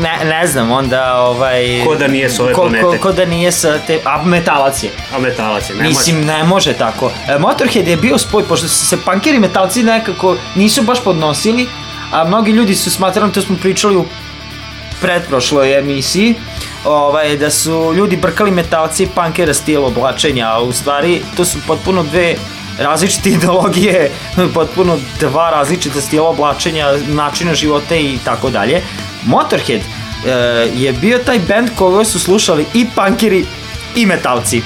ne, 0.00 0.18
ne 0.24 0.46
znam 0.46 0.70
onda 0.70 1.16
ovaj 1.16 1.84
Ko 1.84 1.94
da 1.94 2.08
nije 2.08 2.30
s 2.30 2.40
ove 2.40 2.52
ko, 2.52 2.62
ko, 2.62 2.68
planete. 2.68 2.98
ko 2.98 3.12
da 3.12 3.24
nije 3.24 3.52
sa 3.52 3.78
te 3.86 4.00
a 4.04 4.22
metalac 4.22 4.82
je 4.82 4.90
A 5.14 5.18
metalac 5.18 5.70
je, 5.70 5.76
ne 5.76 5.88
Mislim, 5.88 6.24
ne 6.24 6.44
može 6.44 6.72
tako. 6.72 7.12
E, 7.28 7.38
Motorhead 7.38 7.88
je 7.88 7.96
bio 7.96 8.18
spoj, 8.18 8.44
pošto 8.44 8.68
su 8.68 8.86
se 8.86 8.96
punkeri 8.96 9.36
i 9.36 9.40
metalci 9.40 9.82
nekako 9.82 10.36
nisu 10.54 10.82
baš 10.82 11.04
podnosili, 11.04 11.66
a 12.12 12.24
mnogi 12.24 12.52
ljudi 12.52 12.74
su 12.74 12.90
smatrali, 12.90 13.32
to 13.32 13.42
smo 13.42 13.56
pričali 13.56 13.96
u 13.96 14.04
pretprošloj 15.00 15.78
emisiji, 15.78 16.34
ovaj, 16.84 17.36
da 17.36 17.50
su 17.50 17.92
ljudi 17.96 18.16
brkali 18.16 18.50
metalci 18.50 19.02
i 19.02 19.08
punkera 19.14 19.54
stil 19.54 19.84
oblačenja, 19.84 20.46
a 20.46 20.60
u 20.62 20.72
stvari 20.72 21.20
to 21.36 21.44
su 21.44 21.58
potpuno 21.66 22.02
dve 22.02 22.34
različite 22.78 23.30
ideologije, 23.30 24.10
potpuno 24.54 24.98
dva 25.20 25.50
različita 25.50 26.00
stila 26.00 26.28
oblačenja, 26.28 26.86
načina 27.06 27.54
života 27.54 27.96
i 27.96 28.18
tako 28.24 28.50
dalje. 28.50 28.82
Motorhead 29.24 29.80
e, 29.80 30.30
je 30.74 30.92
bio 30.92 31.18
taj 31.18 31.38
band 31.38 31.68
koga 31.76 32.04
su 32.04 32.18
slušali 32.18 32.66
i 32.74 32.86
punkeri 32.94 33.44
i 33.96 34.06
metalci. 34.06 34.62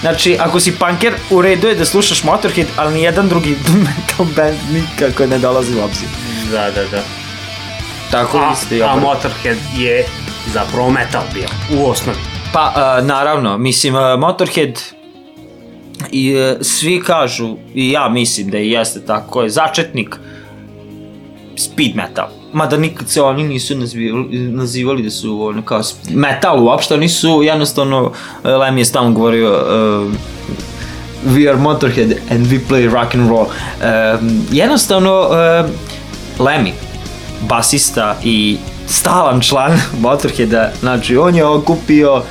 Znači, 0.00 0.36
ako 0.40 0.60
si 0.60 0.72
punker, 0.72 1.14
u 1.30 1.42
redu 1.42 1.68
je 1.68 1.74
da 1.74 1.84
slušaš 1.84 2.24
Motorhead, 2.24 2.66
ali 2.76 2.94
nijedan 2.94 3.28
drugi 3.28 3.56
metal 3.86 4.26
band 4.36 4.58
nikako 4.72 5.26
ne 5.26 5.38
dolazi 5.38 5.74
u 5.74 5.84
obzir. 5.84 6.08
Da, 6.50 6.70
da, 6.70 6.84
da. 6.90 7.02
Tako 8.10 8.38
A, 8.38 8.52
isto 8.52 8.74
i 8.74 8.82
a. 8.82 8.96
Motorhead 8.96 9.58
je 9.76 10.06
zapravo 10.52 10.90
metal 10.90 11.22
bio, 11.34 11.48
u 11.78 11.90
osnovi. 11.90 12.18
Pa, 12.52 12.72
uh, 12.76 13.06
naravno, 13.06 13.58
mislim, 13.58 13.94
uh, 13.94 14.00
Motorhead 14.18 14.80
i 16.10 16.34
uh, 16.36 16.56
svi 16.60 17.00
kažu, 17.00 17.56
i 17.74 17.90
ja 17.90 18.08
mislim 18.08 18.50
da 18.50 18.58
i 18.58 18.70
jeste 18.70 19.00
tako, 19.00 19.42
je 19.42 19.50
začetnik 19.50 20.16
speed 21.56 21.96
metal. 21.96 22.28
Mada 22.52 22.76
nikad 22.76 23.08
se 23.08 23.22
oni 23.22 23.44
nisu 23.44 23.76
nazivali, 23.76 24.38
nazivali 24.38 25.02
da 25.02 25.10
su 25.10 25.42
ono 25.42 25.62
kao 25.62 25.82
metal 26.10 26.64
uopšte, 26.64 26.94
oni 26.94 27.08
su 27.08 27.42
jednostavno, 27.42 28.02
uh, 28.04 28.50
Lem 28.60 28.78
je 28.78 28.84
stalno 28.84 29.12
govorio 29.12 29.50
uh, 29.50 30.12
we 31.24 31.46
are 31.48 31.56
Motorhead 31.56 32.20
and 32.30 32.46
we 32.46 32.58
play 32.58 32.86
rock 32.86 33.14
and 33.14 33.30
roll. 33.30 33.46
Um, 33.46 34.46
jednostavno, 34.52 35.20
uh, 35.20 35.70
Lemmy, 36.38 36.72
basista 37.48 38.16
i 38.24 38.56
stalan 38.88 39.40
član 39.40 39.80
Motorheada, 40.02 40.72
znači 40.80 41.16
on 41.16 41.34
je 41.34 41.44
okupio 41.44 42.22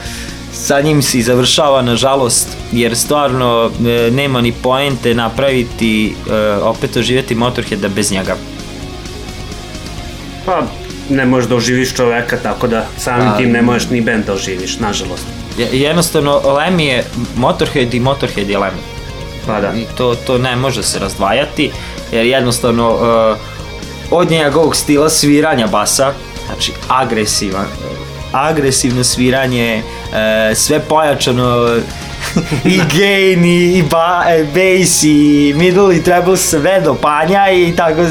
sa 0.53 0.81
njim 0.81 1.01
se 1.01 1.17
i 1.17 1.23
završava 1.23 1.81
nažalost 1.81 2.47
jer 2.71 2.97
stvarno 2.97 3.71
e, 3.87 4.11
nema 4.11 4.41
ni 4.41 4.51
poente 4.51 5.13
napraviti 5.15 6.07
e, 6.29 6.33
opet 6.55 6.97
oživjeti 6.97 7.35
Motorheada 7.35 7.87
bez 7.87 8.11
njega 8.11 8.35
Pa, 10.45 10.61
ne 11.09 11.25
možeš 11.25 11.49
da 11.49 11.55
oživiš 11.55 11.93
čoveka, 11.93 12.37
tako 12.37 12.67
da 12.67 12.85
samim 12.97 13.31
Pa, 13.31 13.37
tim 13.37 13.51
ne 13.51 13.61
možeš 13.61 13.89
ni 13.89 14.01
bend 14.01 14.25
da 14.25 14.33
oživiš, 14.33 14.79
nažalost. 14.79 15.23
Je- 15.57 15.79
jednostavno 15.81 16.41
Lemmy 16.45 16.81
je 16.81 17.03
Motorhead 17.35 17.93
i 17.93 17.99
Motorhead 17.99 18.49
je 18.49 18.57
Lemmy 18.57 18.81
Pa 19.47 19.61
da. 19.61 19.73
I 19.75 19.85
to, 19.97 20.15
to 20.27 20.37
ne 20.37 20.55
može 20.55 20.83
se 20.83 20.99
razdvajati 20.99 21.71
jer 22.11 22.25
jednostavno 22.25 22.89
uh, 22.89 23.37
od 24.11 24.31
njegovog 24.31 24.75
stila 24.75 25.09
sviranja 25.09 25.67
basa 25.67 26.13
znači 26.47 26.71
agresivan 26.87 27.65
agresivno 28.31 29.03
sviranje 29.03 29.81
uh, 29.83 30.57
sve 30.57 30.79
pojačano 30.79 31.79
i 32.65 32.77
gain 32.77 33.45
i, 33.45 33.77
i 33.77 33.83
ba, 33.83 34.23
e, 34.27 34.43
bass 34.43 35.03
i 35.03 35.53
middle 35.57 35.95
i 35.95 36.03
treble 36.03 36.37
sve 36.37 36.81
do 36.81 36.95
panja 36.95 37.51
i 37.51 37.73
tako, 37.75 38.01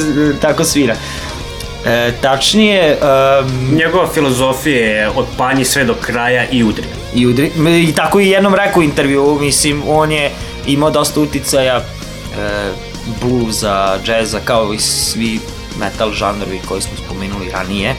tako 0.41 0.65
svira 0.65 0.97
E, 1.87 2.13
tačnije, 2.21 2.99
um, 3.03 3.75
Njegova 3.75 4.09
filozofija 4.15 4.87
je 4.87 5.09
od 5.09 5.27
panji 5.37 5.65
sve 5.65 5.85
do 5.85 5.95
kraja 5.95 6.49
i 6.51 6.65
udri. 6.65 6.85
i, 7.15 7.27
udri, 7.27 7.53
i 7.89 7.93
tako 7.93 8.21
i 8.21 8.29
jednom 8.29 8.55
rekao 8.55 8.81
u 8.81 8.83
intervju, 8.83 9.39
mislim, 9.41 9.83
on 9.89 10.13
je 10.13 10.31
imao 10.67 10.91
dosta 10.91 11.21
uticaja 11.21 11.77
e, 11.77 11.83
bluza, 13.21 13.99
džeza, 14.05 14.41
kao 14.45 14.75
i 14.75 14.79
svi 14.79 15.41
metal 15.79 16.13
žanrovi 16.13 16.61
koji 16.69 16.83
smo 16.83 16.93
spomenuli 17.05 17.51
ranije. 17.51 17.95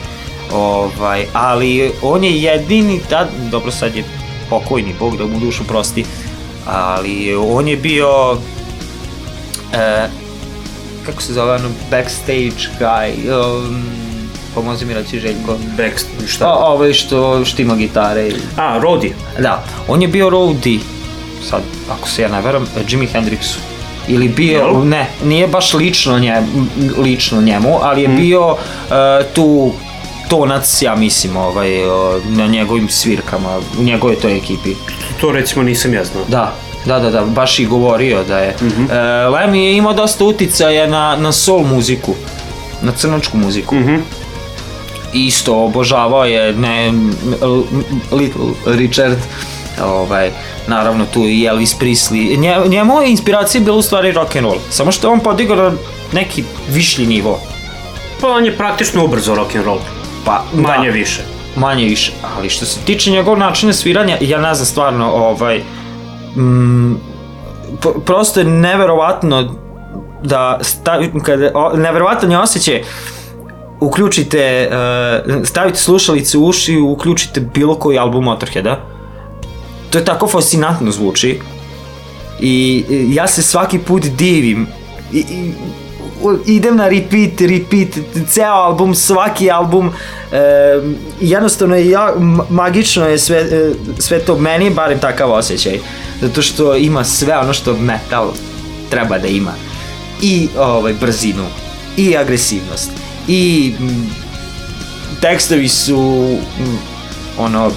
Ovaj, 0.52 1.26
ali 1.32 1.92
on 2.02 2.24
je 2.24 2.32
jedini 2.32 3.00
tad, 3.00 3.28
dobro 3.50 3.70
sad 3.70 3.96
je 3.96 4.04
pokojni, 4.50 4.94
Bog 4.98 5.16
da 5.16 5.26
mu 5.26 5.40
dušu 5.40 5.64
prosti, 5.64 6.04
ali 6.66 7.34
on 7.36 7.68
je 7.68 7.76
bio 7.76 8.36
e, 9.72 10.08
kako 11.02 11.22
se 11.22 11.32
zove 11.32 11.52
ono 11.52 11.68
backstage 11.90 12.50
guy 12.80 13.12
um, 13.30 13.82
pomozi 14.54 14.86
mi 14.86 14.94
reći 14.94 15.20
Željko 15.20 15.56
Back, 15.76 15.94
šta? 16.28 16.48
o, 16.48 16.72
ovaj 16.72 16.92
što 16.92 17.44
štima 17.44 17.76
gitare 17.76 18.28
i- 18.28 18.34
A, 18.56 18.78
Rodi. 18.78 19.12
da, 19.38 19.64
on 19.88 20.02
je 20.02 20.08
bio 20.08 20.30
roadie 20.30 20.78
sad, 21.44 21.60
ako 21.90 22.08
se 22.08 22.22
ja 22.22 22.28
ne 22.28 22.40
veram, 22.40 22.66
Jimi 22.88 23.08
Hendrixu 23.08 23.56
ili 24.08 24.28
bio, 24.28 24.58
Jel? 24.58 24.84
ne, 24.84 25.06
nije 25.24 25.46
baš 25.48 25.74
lično, 25.74 26.18
nje, 26.18 26.42
lično 26.96 27.40
njemu, 27.40 27.78
ali 27.82 28.02
je 28.02 28.08
bio 28.08 28.56
e, 28.82 28.94
tu 29.24 29.72
tonac, 30.32 30.82
ja 30.82 30.94
mislim, 30.96 31.36
ovaj, 31.36 31.68
na 32.28 32.46
njegovim 32.46 32.88
svirkama, 32.88 33.58
u 33.78 33.82
njegovoj 33.82 34.16
toj 34.16 34.36
ekipi. 34.36 34.74
To 35.20 35.32
recimo 35.32 35.62
nisam 35.62 35.94
ja 35.94 36.04
znao. 36.04 36.24
Da, 36.28 36.54
da, 36.84 36.98
da, 36.98 37.10
da, 37.10 37.24
baš 37.24 37.58
i 37.58 37.66
govorio 37.66 38.24
da 38.24 38.38
je. 38.38 38.56
Mm 38.60 38.66
Mhm. 38.66 38.84
Lemmy 39.34 39.54
je 39.54 39.76
imao 39.76 39.92
dosta 39.92 40.24
uticaja 40.24 40.86
na, 40.86 41.16
na 41.16 41.32
soul 41.32 41.64
muziku, 41.64 42.14
na 42.82 42.92
crnočku 42.92 43.36
muziku. 43.36 43.74
Mhm. 43.74 43.96
Isto 45.12 45.64
obožavao 45.64 46.24
je 46.24 46.52
ne, 46.52 46.92
Little 48.12 48.52
Richard, 48.66 49.18
ovaj, 49.84 50.30
naravno 50.66 51.06
tu 51.06 51.24
i 51.28 51.44
Elvis 51.44 51.76
Presley. 51.80 52.38
Nje, 52.38 52.56
njemu 52.68 53.02
je 53.02 53.10
inspiracija 53.10 53.60
bila 53.60 53.76
u 53.76 53.82
stvari 53.82 54.12
rock 54.12 54.36
and 54.36 54.46
roll, 54.46 54.58
samo 54.70 54.92
što 54.92 55.12
on 55.12 55.20
podigao 55.20 55.56
na 55.56 55.72
neki 56.12 56.44
višlji 56.68 57.06
nivo. 57.06 57.40
Pa 58.20 58.28
on 58.28 58.44
je 58.44 58.56
praktično 58.56 59.04
ubrzo 59.04 59.34
rock 59.34 59.56
and 59.56 59.64
roll. 59.64 59.78
Pa, 60.24 60.44
Manje 60.54 60.88
da. 60.88 60.94
više. 60.94 61.20
manje 61.56 61.84
više. 61.84 62.12
Ali 62.36 62.50
što 62.50 62.64
se 62.64 62.80
tiče 62.80 63.10
njegovog 63.10 63.38
načina 63.38 63.72
sviranja, 63.72 64.16
ja 64.20 64.40
ne 64.40 64.54
znam 64.54 64.66
stvarno, 64.66 65.12
ovaj, 65.12 65.58
mm, 66.36 66.94
prosto 68.06 68.40
je 68.40 68.46
neverovatno 68.46 69.54
da 70.22 70.58
stavi, 70.60 71.10
kada, 71.24 71.50
o, 71.54 71.76
neverovatan 71.76 72.30
je 72.30 72.38
osjećaj 72.38 72.82
uključite, 73.80 74.70
uh, 74.70 75.46
stavite 75.46 75.78
slušalice 75.78 76.38
u 76.38 76.46
uši 76.46 76.72
i 76.72 76.80
uključite 76.80 77.40
bilo 77.40 77.74
koji 77.74 77.98
album 77.98 78.24
Motorheada. 78.24 78.80
To 79.90 79.98
je 79.98 80.04
tako 80.04 80.26
fascinantno 80.26 80.90
zvuči. 80.90 81.40
I 82.40 82.84
ja 83.08 83.26
se 83.26 83.42
svaki 83.42 83.78
put 83.78 84.02
divim. 84.02 84.66
I, 85.12 85.18
i, 85.18 85.52
idem 86.46 86.76
na 86.76 86.88
repeat, 86.88 87.40
repeat, 87.40 87.88
ceo 88.28 88.52
album, 88.52 88.94
svaki 88.94 89.50
album, 89.50 89.92
e, 90.32 90.38
jednostavno 91.20 91.76
je 91.76 91.90
ja, 91.90 92.14
ma- 92.18 92.44
magično 92.50 93.08
je 93.08 93.18
sve, 93.18 93.38
e, 93.38 93.72
sve 93.98 94.18
to, 94.18 94.38
meni 94.38 94.64
je 94.64 94.70
barem 94.70 94.98
takav 94.98 95.32
osjećaj, 95.32 95.78
zato 96.20 96.42
što 96.42 96.76
ima 96.76 97.04
sve 97.04 97.38
ono 97.38 97.52
što 97.52 97.76
metal 97.76 98.32
treba 98.90 99.18
da 99.18 99.28
ima. 99.28 99.52
I 100.22 100.48
ovaj, 100.58 100.92
brzinu, 100.92 101.46
i 101.96 102.16
agresivnost, 102.16 102.90
i 103.28 103.74
mm, 103.80 104.10
tekstovi 105.20 105.68
su 105.68 106.36
mm, 106.60 106.78
ono, 107.38 107.70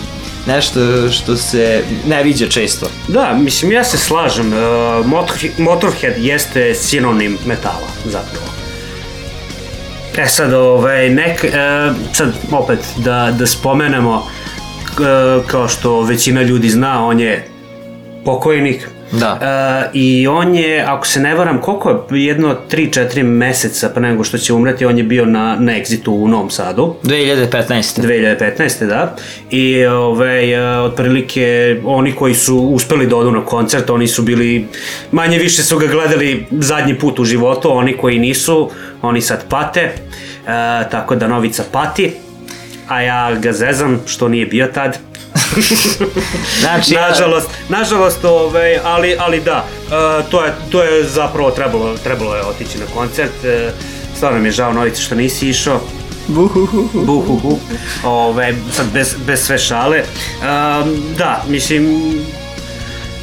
nešto 0.48 0.80
što 1.12 1.36
se 1.38 1.84
ne 2.08 2.24
viđa 2.24 2.48
često. 2.48 2.88
Da, 3.08 3.34
mislim, 3.34 3.72
ja 3.72 3.84
se 3.84 3.98
slažem. 3.98 4.48
Uh, 4.48 5.06
Motor, 5.06 5.36
Motorhead 5.58 6.14
jeste 6.18 6.76
sinonim 6.76 7.38
metala, 7.46 7.88
zapravo. 8.06 8.46
E 10.18 10.28
sad, 10.28 10.54
ovaj, 10.54 11.10
nek, 11.10 11.44
e, 11.44 11.50
sad 12.14 12.34
opet 12.52 12.80
da, 12.98 13.32
da 13.32 13.46
spomenemo, 13.46 14.28
k- 14.88 15.02
kao 15.48 15.68
što 15.68 16.02
većina 16.02 16.42
ljudi 16.42 16.70
zna, 16.70 17.06
on 17.06 17.20
je 17.20 17.48
pokojnik. 18.26 18.88
Da. 19.12 19.40
E, 19.42 19.90
I 19.94 20.28
on 20.28 20.56
je, 20.56 20.84
ako 20.88 21.08
se 21.08 21.20
ne 21.20 21.36
varam, 21.36 21.62
koliko 21.62 22.06
je, 22.12 22.26
jedno 22.26 22.56
3-4 22.72 23.24
meseca 23.24 23.90
pre 23.90 24.02
nego 24.02 24.24
što 24.24 24.38
će 24.38 24.54
umreti, 24.54 24.86
on 24.86 24.98
je 24.98 25.04
bio 25.04 25.26
na, 25.26 25.56
na 25.60 25.72
Exitu 25.72 26.10
u 26.10 26.28
Novom 26.28 26.50
Sadu. 26.50 26.96
2015. 27.04 28.02
2015. 28.02 28.88
da. 28.88 29.16
I 29.50 29.86
ovaj, 29.86 30.54
e, 30.54 30.80
otprilike 30.80 31.78
oni 31.86 32.12
koji 32.12 32.34
su 32.34 32.58
uspeli 32.58 33.08
da 33.08 33.16
odu 33.16 33.32
na 33.32 33.46
koncert, 33.46 33.90
oni 33.90 34.08
su 34.08 34.24
bili, 34.24 34.68
manje 35.12 35.38
više 35.38 35.64
su 35.64 35.78
ga 35.78 35.88
gledali 35.88 36.46
zadnji 36.52 37.00
put 37.00 37.20
u 37.20 37.26
životu, 37.26 37.78
oni 37.78 37.98
koji 37.98 38.20
nisu, 38.20 38.70
oni 39.02 39.22
sad 39.22 39.50
pate. 39.50 39.82
E, 39.82 39.94
tako 40.92 41.16
da 41.16 41.28
Novica 41.28 41.64
pati, 41.72 42.12
a 42.88 43.02
ja 43.02 43.36
ga 43.36 43.52
zezam 43.52 44.02
što 44.06 44.28
nije 44.28 44.46
bio 44.46 44.68
tad. 44.68 44.98
Znači, 46.62 46.94
ja- 46.94 47.02
nažalost, 47.10 47.50
nažalost, 47.70 48.26
ovaj, 48.26 48.78
ali, 48.84 49.16
ali 49.20 49.42
da, 49.42 49.66
e, 49.88 50.30
to, 50.32 50.46
je, 50.46 50.54
to 50.70 50.84
je 50.84 51.04
zapravo 51.04 51.52
trebalo, 51.52 51.98
trebalo 52.04 52.36
je 52.36 52.42
otići 52.42 52.78
na 52.78 52.86
koncert. 52.94 53.46
E, 53.46 53.72
stvarno 54.16 54.40
mi 54.40 54.48
je 54.48 54.52
žao 54.52 54.74
Novice 54.74 55.02
što 55.02 55.16
nisi 55.16 55.50
išao. 55.50 55.82
Buhuhu. 56.94 57.60
Ove, 58.04 58.54
sad 58.74 58.86
bez, 58.94 59.16
bez 59.28 59.40
sve 59.46 59.58
šale. 59.58 60.00
Um, 60.00 61.04
da, 61.18 61.44
mislim, 61.48 62.14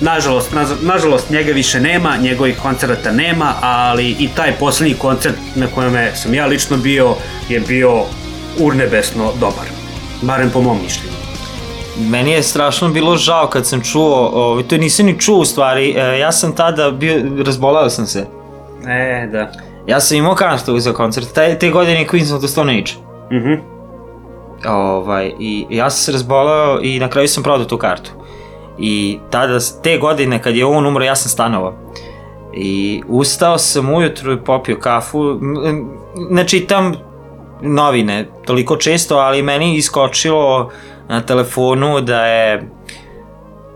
nažalost, 0.00 0.52
nažalost, 0.52 0.82
nažalost 0.82 1.30
njega 1.30 1.52
više 1.52 1.80
nema, 1.80 2.16
njegovih 2.16 2.56
koncerata 2.62 3.12
nema, 3.12 3.54
ali 3.60 4.16
i 4.18 4.28
taj 4.36 4.52
poslednji 4.52 4.94
koncert 4.94 5.34
na 5.54 5.66
kojem 5.66 6.16
sam 6.16 6.34
ja 6.34 6.46
lično 6.46 6.76
bio 6.76 7.14
je 7.48 7.60
bio 7.60 8.04
urnebesno 8.58 9.32
dobar. 9.40 9.66
Barem 10.22 10.50
po 10.50 10.60
mom 10.60 10.78
mišljenju. 10.82 11.21
Meni 11.96 12.30
je 12.30 12.42
strašno 12.42 12.88
bilo 12.88 13.16
žao 13.16 13.46
kad 13.46 13.66
sam 13.66 13.80
čuo, 13.80 14.30
ovaj, 14.34 14.62
to 14.62 14.76
nisam 14.76 15.06
ni 15.06 15.18
čuo 15.18 15.38
u 15.38 15.44
stvari, 15.44 15.94
e, 15.96 16.18
ja 16.18 16.32
sam 16.32 16.56
tada 16.56 16.90
bio, 16.90 17.22
razbolao 17.46 17.90
sam 17.90 18.06
se. 18.06 18.26
E, 18.86 19.28
da. 19.32 19.52
Ja 19.86 20.00
sam 20.00 20.16
imao 20.16 20.34
kartu 20.34 20.78
za 20.78 20.92
koncert, 20.92 21.32
te, 21.32 21.58
te 21.58 21.70
godine 21.70 22.06
Queens 22.06 22.34
of 22.34 22.40
the 22.40 22.48
Stone 22.48 22.72
Age. 22.72 22.92
Mhm. 23.32 23.52
Ovaj, 24.68 25.32
I 25.38 25.66
ja 25.70 25.90
sam 25.90 26.04
se 26.04 26.12
razbolao 26.12 26.80
i 26.82 27.00
na 27.00 27.08
kraju 27.08 27.28
sam 27.28 27.42
prodao 27.42 27.64
tu 27.64 27.78
kartu. 27.78 28.10
I 28.78 29.18
tada, 29.30 29.58
te 29.82 29.98
godine 29.98 30.42
kad 30.42 30.56
je 30.56 30.66
on 30.66 30.86
umro, 30.86 31.04
ja 31.04 31.16
sam 31.16 31.30
stanovao. 31.30 31.74
I 32.54 33.02
ustao 33.08 33.58
sam 33.58 33.94
ujutru 33.94 34.32
i 34.32 34.44
popio 34.44 34.78
kafu. 34.78 35.38
Ne 36.30 36.48
čitam 36.48 36.94
novine 37.62 38.28
toliko 38.44 38.76
često, 38.76 39.16
ali 39.16 39.42
meni 39.42 39.76
iskočilo 39.76 40.70
na 41.12 41.20
telefonu 41.20 42.00
da 42.00 42.26
je 42.26 42.68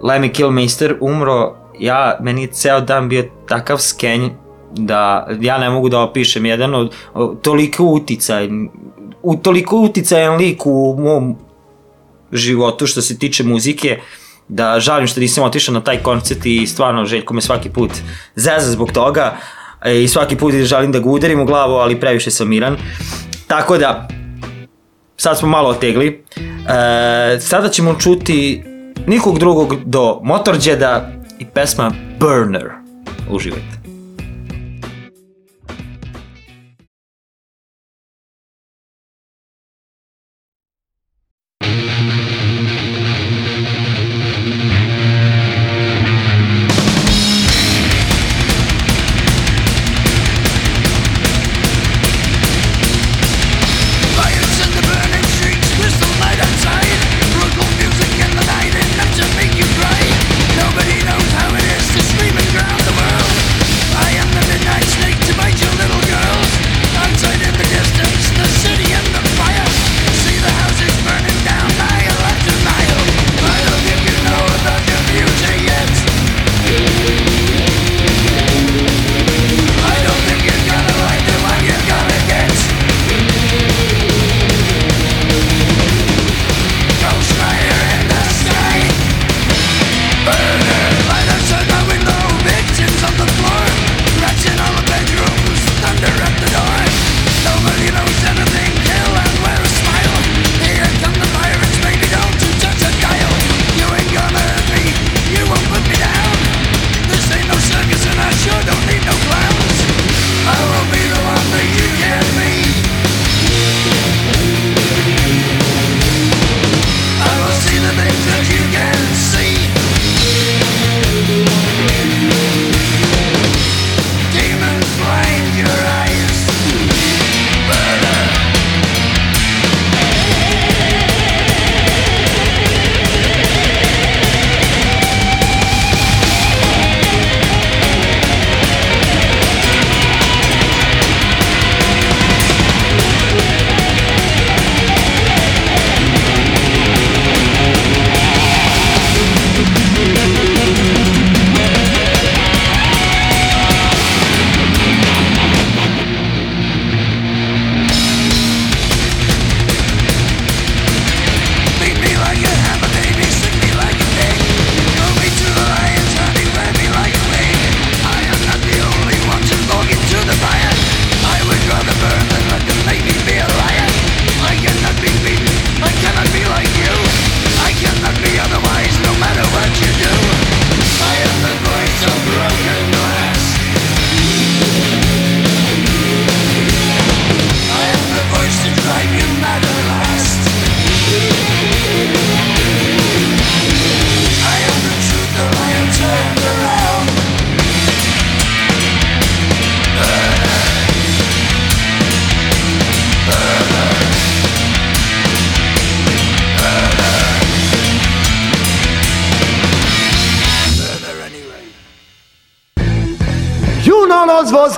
Lemmy 0.03 0.33
Kilmister 0.33 0.96
umro. 1.01 1.57
Ja, 1.79 2.18
meni 2.20 2.42
je 2.42 2.53
ceo 2.53 2.81
dan 2.81 3.09
bio 3.09 3.25
takav 3.49 3.79
skenj 3.79 4.31
da 4.72 5.29
ja 5.40 5.59
ne 5.59 5.70
mogu 5.70 5.88
da 5.88 6.01
opišem 6.01 6.46
jedan 6.46 6.75
od 6.75 6.92
toliko 7.42 7.85
uticaj 7.85 8.49
u 9.22 9.37
toliko 9.37 9.77
uticajan 9.77 10.37
lik 10.37 10.66
u 10.66 10.96
mom 10.99 11.37
životu 12.33 12.87
što 12.87 13.03
se 13.03 13.18
tiče 13.18 13.44
muzike 13.44 14.01
da 14.49 14.81
žalim 14.81 15.07
što 15.07 15.20
nisam 15.20 15.44
otišao 15.44 15.75
na 15.75 15.81
taj 15.81 16.03
koncert 16.03 16.46
i 16.46 16.66
stvarno 16.66 17.05
Željko 17.05 17.35
me 17.35 17.40
svaki 17.40 17.70
put 17.70 17.90
zeza 18.35 18.70
zbog 18.70 18.92
toga 18.92 19.37
e, 19.85 20.03
i 20.03 20.09
svaki 20.09 20.37
put 20.37 20.55
želim 20.55 20.92
da 20.92 20.99
ga 20.99 21.11
udarim 21.11 21.40
u 21.40 21.44
glavu, 21.44 21.75
ali 21.75 22.01
previše 22.01 22.31
sam 22.31 22.49
miran. 22.49 22.77
Tako 23.46 23.79
da, 23.79 24.09
sad 25.16 25.38
smo 25.38 25.49
malo 25.49 25.68
otegli. 25.68 26.25
E, 26.68 27.40
sada 27.40 27.68
ćemo 27.68 27.94
čuti 27.94 28.62
nikog 29.07 29.38
drugog 29.38 29.74
do 29.85 30.20
Motorheada 30.22 31.09
i 31.38 31.44
pesma 31.44 31.92
Burner. 32.20 32.70
Uživajte. 33.31 33.76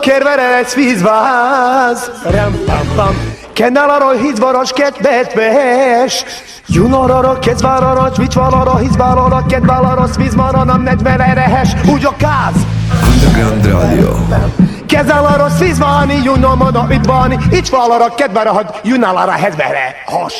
kerveres 0.08 0.74
vízváz. 0.74 2.10
Rem, 2.24 2.52
pam, 2.66 2.86
pam. 2.96 3.14
Kenálra 3.52 4.10
hízvaras 4.22 4.72
kedvetves, 4.72 6.24
Junorara, 6.66 7.38
kezvárara, 7.38 8.10
svicsvalara, 8.14 8.76
hízvárara, 8.76 9.46
kedvállara, 9.46 10.06
szvizvara, 10.06 10.64
nem 10.64 10.82
nedvere 10.82 11.32
rehes, 11.32 11.68
úgy 11.92 12.04
a 12.04 12.14
káz! 12.16 12.54
Underground 13.12 13.66
Radio 13.66 14.16
Kezálara, 14.86 15.48
szvizváni, 15.48 16.20
junomada, 16.24 16.86
üdváni, 16.92 17.36
icsvalara, 17.50 18.14
kedvára, 18.14 18.52
hagy, 18.52 18.66
junálara, 18.84 19.32
hedvere, 19.32 19.94
has! 20.06 20.34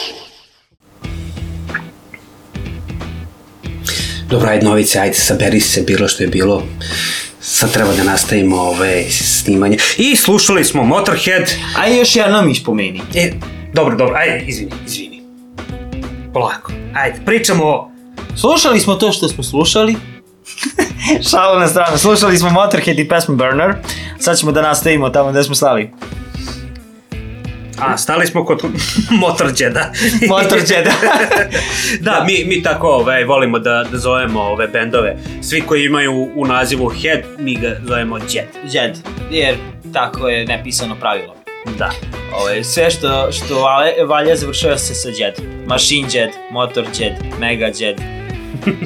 Dobra, 4.29 4.51
egy 4.51 4.65
vec, 4.65 4.95
aj 4.95 5.13
sa 5.13 5.35
beri 5.35 5.61
se 5.61 5.81
bilo 5.81 6.09
što 6.09 6.23
je 6.23 6.29
bilo. 6.29 6.63
Sad 7.51 7.73
treba 7.73 7.93
da 7.93 8.05
nastavimo 8.05 8.57
ove 8.57 9.11
snimanje. 9.11 9.77
I 9.97 10.17
slušali 10.17 10.65
smo 10.65 10.85
Motorhead. 10.85 11.51
A 11.79 11.87
još 11.89 12.17
jednom 12.17 12.51
ispomeni. 12.51 13.03
E, 13.15 13.33
dobro, 13.75 13.97
dobro, 13.97 14.17
ajde, 14.17 14.45
izvini, 14.47 14.73
izvini. 14.87 15.23
Polako, 16.35 16.73
ajde, 16.95 17.21
pričamo 17.27 17.65
o... 17.65 17.91
Slušali 18.37 18.81
smo 18.81 18.95
to 18.95 19.13
što 19.13 19.29
smo 19.29 19.45
slušali. 19.45 19.97
Šalo 21.31 21.59
na 21.59 21.69
stranu. 21.69 21.99
Slušali 21.99 22.39
smo 22.39 22.51
Motorhead 22.51 22.99
i 22.99 23.09
pesmu 23.09 23.37
Burner. 23.37 23.75
Sad 24.19 24.39
ćemo 24.39 24.53
da 24.53 24.63
nastavimo 24.63 25.11
tamo 25.11 25.31
gde 25.31 25.43
smo 25.43 25.55
stali. 25.55 25.91
A, 27.81 27.97
stali 27.97 28.27
smo 28.27 28.45
kod 28.45 28.63
Motorheada. 29.23 29.93
Motorheada. 30.29 30.91
da, 32.01 32.25
mi, 32.27 32.45
mi 32.45 32.63
tako 32.63 32.89
ovaj, 32.89 33.25
volimo 33.25 33.59
da, 33.59 33.85
da 33.93 33.99
zovemo 33.99 34.41
ove 34.41 34.69
bendove. 34.69 35.17
Svi 35.43 35.61
koji 35.61 35.85
imaju 35.85 36.31
u 36.37 36.47
nazivu 36.47 36.89
Head, 36.89 37.21
mi 37.39 37.57
ga 37.57 37.77
zovemo 37.87 38.19
Jet. 38.19 38.49
Jed. 38.73 38.97
Jer 39.31 39.55
tako 39.93 40.29
je 40.29 40.47
nepisano 40.47 40.97
pravilo. 41.01 41.35
Da. 41.79 41.91
Ovaj, 42.41 42.65
sve 42.65 42.91
što, 42.91 43.33
što 43.33 43.61
vale, 43.61 43.93
valja 44.09 44.37
završava 44.37 44.79
se 44.79 44.95
sa 44.95 45.09
Jed. 45.09 45.35
Machine 45.67 46.09
Jed, 46.13 46.31
Motor 46.51 46.85
Jed, 46.99 47.13
Mega 47.41 47.67
Jed. 47.79 48.01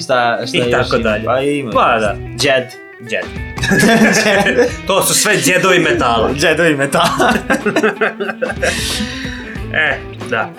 Šta, 0.05 0.39
šta 0.47 0.57
I 0.57 0.59
još 0.59 0.71
tako 0.71 0.97
ima? 0.97 1.03
dalje. 1.03 1.25
Pa 1.25 1.41
ima. 1.41 1.71
Pa 1.71 1.99
da. 1.99 2.17
Jed. 2.43 2.65
Jet. 3.11 3.52
to 4.87 5.03
su 5.03 5.15
sve 5.15 5.37
djedovi 5.37 5.79
metala. 5.79 6.31
Jedovi 6.37 6.77
metala. 6.77 7.09
E, 9.75 9.99
da. 10.31 10.51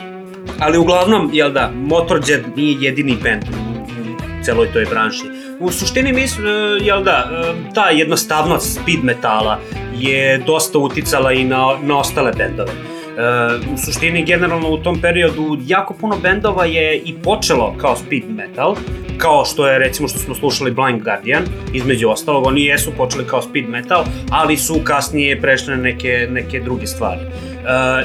Ali 0.59 0.77
uglavnom, 0.77 1.29
jel 1.33 1.51
da, 1.51 1.71
Motorhead 1.75 2.41
nije 2.55 2.77
jedini 2.79 3.17
band 3.23 3.43
u 3.43 4.43
celoj 4.43 4.71
toj 4.73 4.85
branši. 4.85 5.23
U 5.59 5.71
suštini, 5.71 6.13
mi, 6.13 6.27
smo, 6.27 6.49
e, 6.49 6.77
jel 6.81 7.03
da, 7.03 7.29
e, 7.33 7.73
ta 7.73 7.89
jednostavnost 7.89 8.73
speed 8.73 9.03
metala 9.03 9.59
je 9.97 10.37
dosta 10.37 10.77
uticala 10.77 11.31
i 11.31 11.43
na, 11.43 11.77
na 11.81 11.97
ostale 11.97 12.31
bendove. 12.37 12.71
E, 13.17 13.73
u 13.73 13.77
suštini, 13.77 14.25
generalno 14.25 14.69
u 14.69 14.77
tom 14.77 15.01
periodu, 15.01 15.57
jako 15.65 15.93
puno 15.93 16.17
bendova 16.17 16.65
je 16.65 16.97
i 16.97 17.13
počelo 17.23 17.75
kao 17.77 17.95
speed 17.95 18.23
metal, 18.29 18.75
kao 19.17 19.45
što 19.45 19.67
je 19.67 19.79
recimo 19.79 20.07
što 20.07 20.19
smo 20.19 20.35
slušali 20.35 20.71
Blind 20.71 21.03
Guardian, 21.03 21.43
između 21.73 22.09
ostalog, 22.09 22.47
oni 22.47 22.65
jesu 22.65 22.91
počeli 22.97 23.27
kao 23.27 23.41
speed 23.41 23.69
metal, 23.69 24.05
ali 24.29 24.57
su 24.57 24.79
kasnije 24.83 25.41
prešli 25.41 25.75
na 25.75 25.81
neke, 25.81 26.27
neke 26.31 26.59
druge 26.59 26.87
stvari. 26.87 27.21
E, 27.21 27.29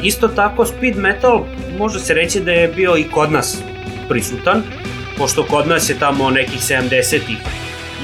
isto 0.03 0.29
tako, 0.29 0.67
speed 0.67 0.97
metal 0.97 1.45
može 1.79 1.99
se 1.99 2.15
reći 2.15 2.41
da 2.41 2.53
je 2.53 2.69
bio 2.69 2.97
i 2.97 3.05
kod 3.05 3.33
nas 3.33 3.63
prisutan, 4.09 4.63
pošto 5.19 5.43
kod 5.43 5.69
nas 5.69 5.91
je 5.91 5.99
tamo 5.99 6.31
nekih 6.31 6.61
70-ih 6.61 7.39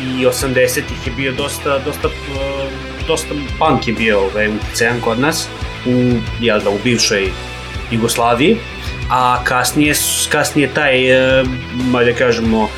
i 0.02 0.26
80-ih 0.26 1.06
je 1.06 1.12
bio 1.16 1.32
dosta, 1.32 1.78
dosta, 1.78 2.08
e, 2.08 2.68
dosta 3.06 3.34
punk 3.58 3.88
je 3.88 3.94
bio 3.94 4.20
ovaj, 4.20 4.48
uticajan 4.48 5.00
kod 5.00 5.20
nas, 5.20 5.48
u, 5.86 6.20
jel 6.40 6.60
da, 6.60 6.70
u 6.70 6.78
bivšoj 6.84 7.30
Jugoslaviji, 7.90 8.56
a 9.10 9.44
kasnije, 9.44 9.94
kasnije 10.28 10.70
taj, 10.74 11.10
e, 11.10 11.44
ajde 11.96 12.12
da 12.12 12.18
kažemo, 12.18 12.64
e, 12.64 12.68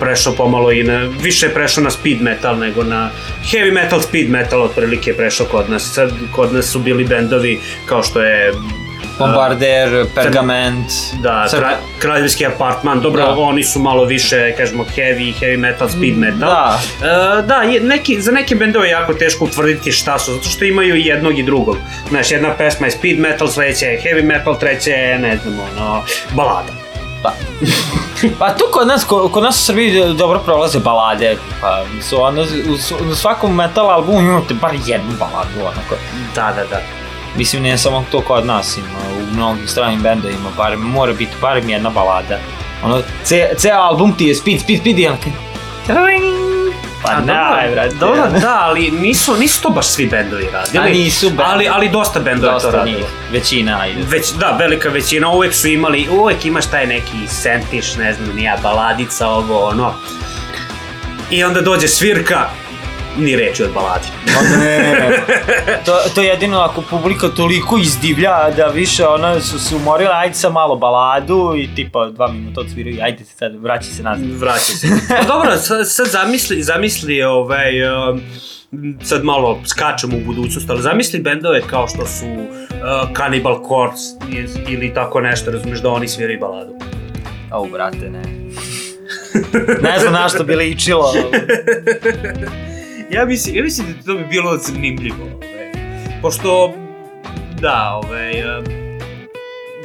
prešao 0.00 0.32
pomalo 0.32 0.72
i 0.72 0.82
na, 0.82 1.10
više 1.22 1.46
je 1.46 1.54
prešao 1.54 1.84
na 1.84 1.90
speed 1.90 2.22
metal 2.22 2.58
nego 2.58 2.84
na 2.84 3.10
heavy 3.52 3.72
metal, 3.72 4.00
speed 4.00 4.30
metal 4.30 4.62
otprilike 4.62 5.10
je 5.10 5.16
prešao 5.16 5.46
kod 5.46 5.70
nas. 5.70 5.92
Sad 5.94 6.12
kod 6.32 6.54
nas 6.54 6.66
su 6.66 6.78
bili 6.78 7.04
bendovi 7.04 7.60
kao 7.86 8.02
što 8.02 8.22
je 8.22 8.52
Bombarder, 9.22 10.06
Pergament. 10.14 10.86
da, 11.12 11.46
Crk- 11.48 11.58
kralj, 11.58 11.74
kraljevski 11.98 12.46
apartman, 12.46 13.00
dobro, 13.00 13.22
Da. 13.22 13.34
oni 13.38 13.64
su 13.64 13.78
malo 13.80 14.04
više, 14.04 14.54
kažemo, 14.56 14.84
heavy, 14.96 15.34
heavy 15.40 15.56
metal, 15.58 15.88
speed 15.88 16.18
metal. 16.18 16.38
Da. 16.50 16.80
E, 17.02 17.42
da, 17.42 17.54
je, 17.54 17.80
neki, 17.80 18.20
za 18.20 18.32
neke 18.32 18.54
bendove 18.54 18.86
je 18.86 18.90
jako 18.90 19.14
teško 19.14 19.44
utvrditi 19.44 19.92
šta 19.92 20.18
su, 20.18 20.32
zato 20.32 20.48
što 20.48 20.64
imaju 20.64 20.96
i 20.96 21.06
jednog 21.06 21.38
i 21.38 21.42
drugog. 21.42 21.76
Znaš, 22.08 22.30
jedna 22.30 22.54
pesma 22.54 22.86
je 22.86 22.90
speed 22.90 23.18
metal, 23.18 23.48
sledeća 23.48 23.86
je 23.86 24.00
heavy 24.00 24.24
metal, 24.24 24.58
treća 24.58 24.90
je, 24.90 25.18
ne 25.18 25.36
znam, 25.36 25.58
ono, 25.72 26.02
balada. 26.30 26.72
Pa, 27.22 27.32
pa 28.38 28.54
tu 28.54 28.64
kod 28.72 28.86
nas, 28.86 29.04
kod, 29.04 29.32
kod 29.32 29.42
nas 29.42 29.60
u 29.60 29.64
Srbiji 29.64 30.14
dobro 30.14 30.38
prolaze 30.38 30.78
balade, 30.78 31.36
pa 31.60 31.84
su 32.02 32.22
ono, 32.22 32.42
u, 32.42 33.06
u 33.10 33.14
svakom 33.14 33.54
metal 33.54 33.90
albumu 33.90 34.20
imate 34.20 34.54
bar 34.54 34.70
jednu 34.86 35.12
baladu, 35.18 35.60
onako. 35.60 35.94
Da, 36.34 36.52
da, 36.56 36.64
da. 36.70 36.80
Mislim, 37.36 37.62
nije 37.62 37.78
samo 37.78 38.04
to 38.10 38.20
kod 38.20 38.46
nas, 38.46 38.76
ima 38.76 38.88
u 39.18 39.34
mnogim 39.34 39.68
stranim 39.68 40.00
bendovima, 40.00 40.50
bar 40.56 40.76
mora 40.76 41.12
biti 41.12 41.32
barem 41.40 41.70
jedna 41.70 41.90
balada. 41.90 42.38
Ono, 42.84 43.02
ce, 43.24 43.48
ceo 43.56 43.76
album 43.76 44.12
ti 44.16 44.24
je 44.24 44.34
speed, 44.34 44.60
speed, 44.60 44.80
speed 44.80 44.98
i 44.98 45.06
onako... 45.06 45.30
Pa 47.02 47.10
A, 47.10 47.20
daj, 47.20 47.70
brate. 47.72 47.94
Dobro, 47.94 48.22
da, 48.40 48.58
ali 48.62 48.90
nisu, 48.90 49.36
nisu 49.36 49.62
to 49.62 49.68
baš 49.68 49.86
svi 49.86 50.06
bendovi 50.06 50.48
radili. 50.52 50.84
A 50.84 50.88
nisu 50.88 51.28
bendovi. 51.28 51.48
Ali, 51.50 51.68
ali 51.68 51.88
dosta 51.88 52.20
bendova 52.20 52.52
je 52.52 52.58
to 52.58 52.66
Dosta 52.66 52.78
radilo. 52.78 52.98
njih, 52.98 53.06
većina, 53.32 53.78
ajde. 53.80 54.02
Već, 54.08 54.32
da, 54.32 54.56
velika 54.58 54.88
većina, 54.88 55.28
uvek 55.28 55.54
su 55.54 55.68
imali, 55.68 56.08
uvek 56.10 56.44
imaš 56.44 56.66
taj 56.66 56.86
neki 56.86 57.26
sentiš, 57.28 57.96
ne 57.96 58.12
znam, 58.14 58.36
nija 58.36 58.58
baladica, 58.62 59.28
ovo, 59.28 59.68
ono. 59.68 59.94
I 61.30 61.44
onda 61.44 61.60
dođe 61.60 61.88
svirka, 61.88 62.48
ni 63.18 63.36
reči 63.36 63.62
od 63.62 63.70
baladi. 63.72 64.06
Onda 64.38 64.56
ne, 64.56 64.78
ne, 64.78 65.08
ne. 65.66 65.80
To, 65.84 65.96
to 66.14 66.22
je 66.22 66.28
jedino 66.28 66.60
ako 66.60 66.82
publika 66.82 67.28
toliko 67.28 67.78
izdivlja 67.78 68.50
da 68.56 68.66
više 68.66 69.06
ona 69.06 69.40
su 69.40 69.58
se 69.58 69.76
umorila, 69.76 70.14
ajde 70.14 70.34
sad 70.34 70.52
malo 70.52 70.76
baladu 70.76 71.54
i 71.56 71.74
tipa 71.74 72.08
dva 72.08 72.28
minuta 72.28 72.60
odsviraju, 72.60 72.98
ajde 73.02 73.24
sad 73.24 73.52
vraća 73.56 73.90
se 73.90 74.02
nazad. 74.02 74.26
Vraća 74.30 74.58
se. 74.72 74.86
Pa 75.18 75.24
dobro, 75.24 75.56
sad, 75.56 75.90
sad 75.90 76.06
zamisli, 76.06 76.62
zamisli 76.62 77.22
ovaj, 77.22 77.72
um, 78.10 78.20
sad 79.02 79.24
malo 79.24 79.60
skačemo 79.66 80.16
u 80.16 80.20
budućnost, 80.20 80.70
ali 80.70 80.82
zamisli 80.82 81.20
bendove 81.20 81.60
kao 81.60 81.88
što 81.88 82.06
su 82.06 82.26
uh, 82.26 82.46
Cannibal 83.16 83.58
Corpse 83.68 84.04
iz- 84.30 84.58
ili 84.68 84.94
tako 84.94 85.20
nešto, 85.20 85.50
razumiješ 85.50 85.80
da 85.80 85.90
oni 85.90 86.08
sviraju 86.08 86.40
baladu. 86.40 86.72
Au, 87.50 87.66
brate, 87.66 88.10
ne. 88.10 88.22
ne 89.82 89.98
znam 90.00 90.12
na 90.12 90.28
što 90.28 90.44
bi 90.44 90.56
ličilo. 90.56 91.12
Ja 93.12 93.24
mislim, 93.24 93.56
ja 93.56 93.62
mislim 93.62 93.86
da 93.86 94.02
to 94.02 94.18
bi 94.18 94.24
bilo 94.24 94.56
zanimljivo, 94.56 95.16
ovaj, 95.24 95.72
pošto, 96.22 96.72
da, 97.60 98.00
ovaj, 98.04 98.58
um, 98.58 98.64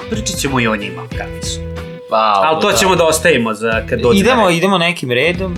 pričat 0.09 0.35
ćemo 0.35 0.59
i 0.59 0.67
o 0.67 0.75
njima, 0.75 1.01
kakvi 1.17 1.43
su. 1.43 1.59
Pa, 2.09 2.41
Ali 2.45 2.61
to 2.61 2.71
ćemo 2.71 2.95
da 2.95 3.05
ostavimo 3.05 3.53
za 3.53 3.81
kad 3.89 3.99
dođe 3.99 4.19
idemo, 4.19 4.41
na 4.41 4.47
red. 4.47 4.57
idemo 4.57 4.77
nekim 4.77 5.11
redom, 5.11 5.55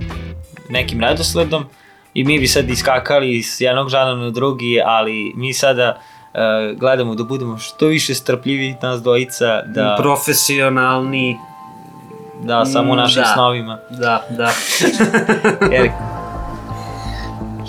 nekim 0.69 1.01
redosledom 1.01 1.65
i 2.13 2.23
mi 2.23 2.39
bi 2.39 2.47
sad 2.47 2.69
iskakali 2.69 3.43
s 3.43 3.62
jednog 3.62 3.89
žana 3.89 4.15
na 4.15 4.29
drugi, 4.29 4.82
ali 4.86 5.34
mi 5.36 5.53
sada 5.53 6.01
uh, 6.34 6.79
gledamo 6.79 7.15
da 7.15 7.23
budemo 7.23 7.58
što 7.58 7.86
više 7.88 8.13
strpljivi 8.13 8.75
nas 8.82 9.01
dvojica, 9.01 9.62
da, 9.65 9.95
Profesionalni, 9.99 11.38
da 12.43 12.65
samo 12.65 12.93
u 12.93 12.95
našim 12.95 13.21
Da. 13.21 13.34
snovima. 13.34 13.77
da, 13.89 14.25
da. 14.29 14.51
Jer, 15.75 15.89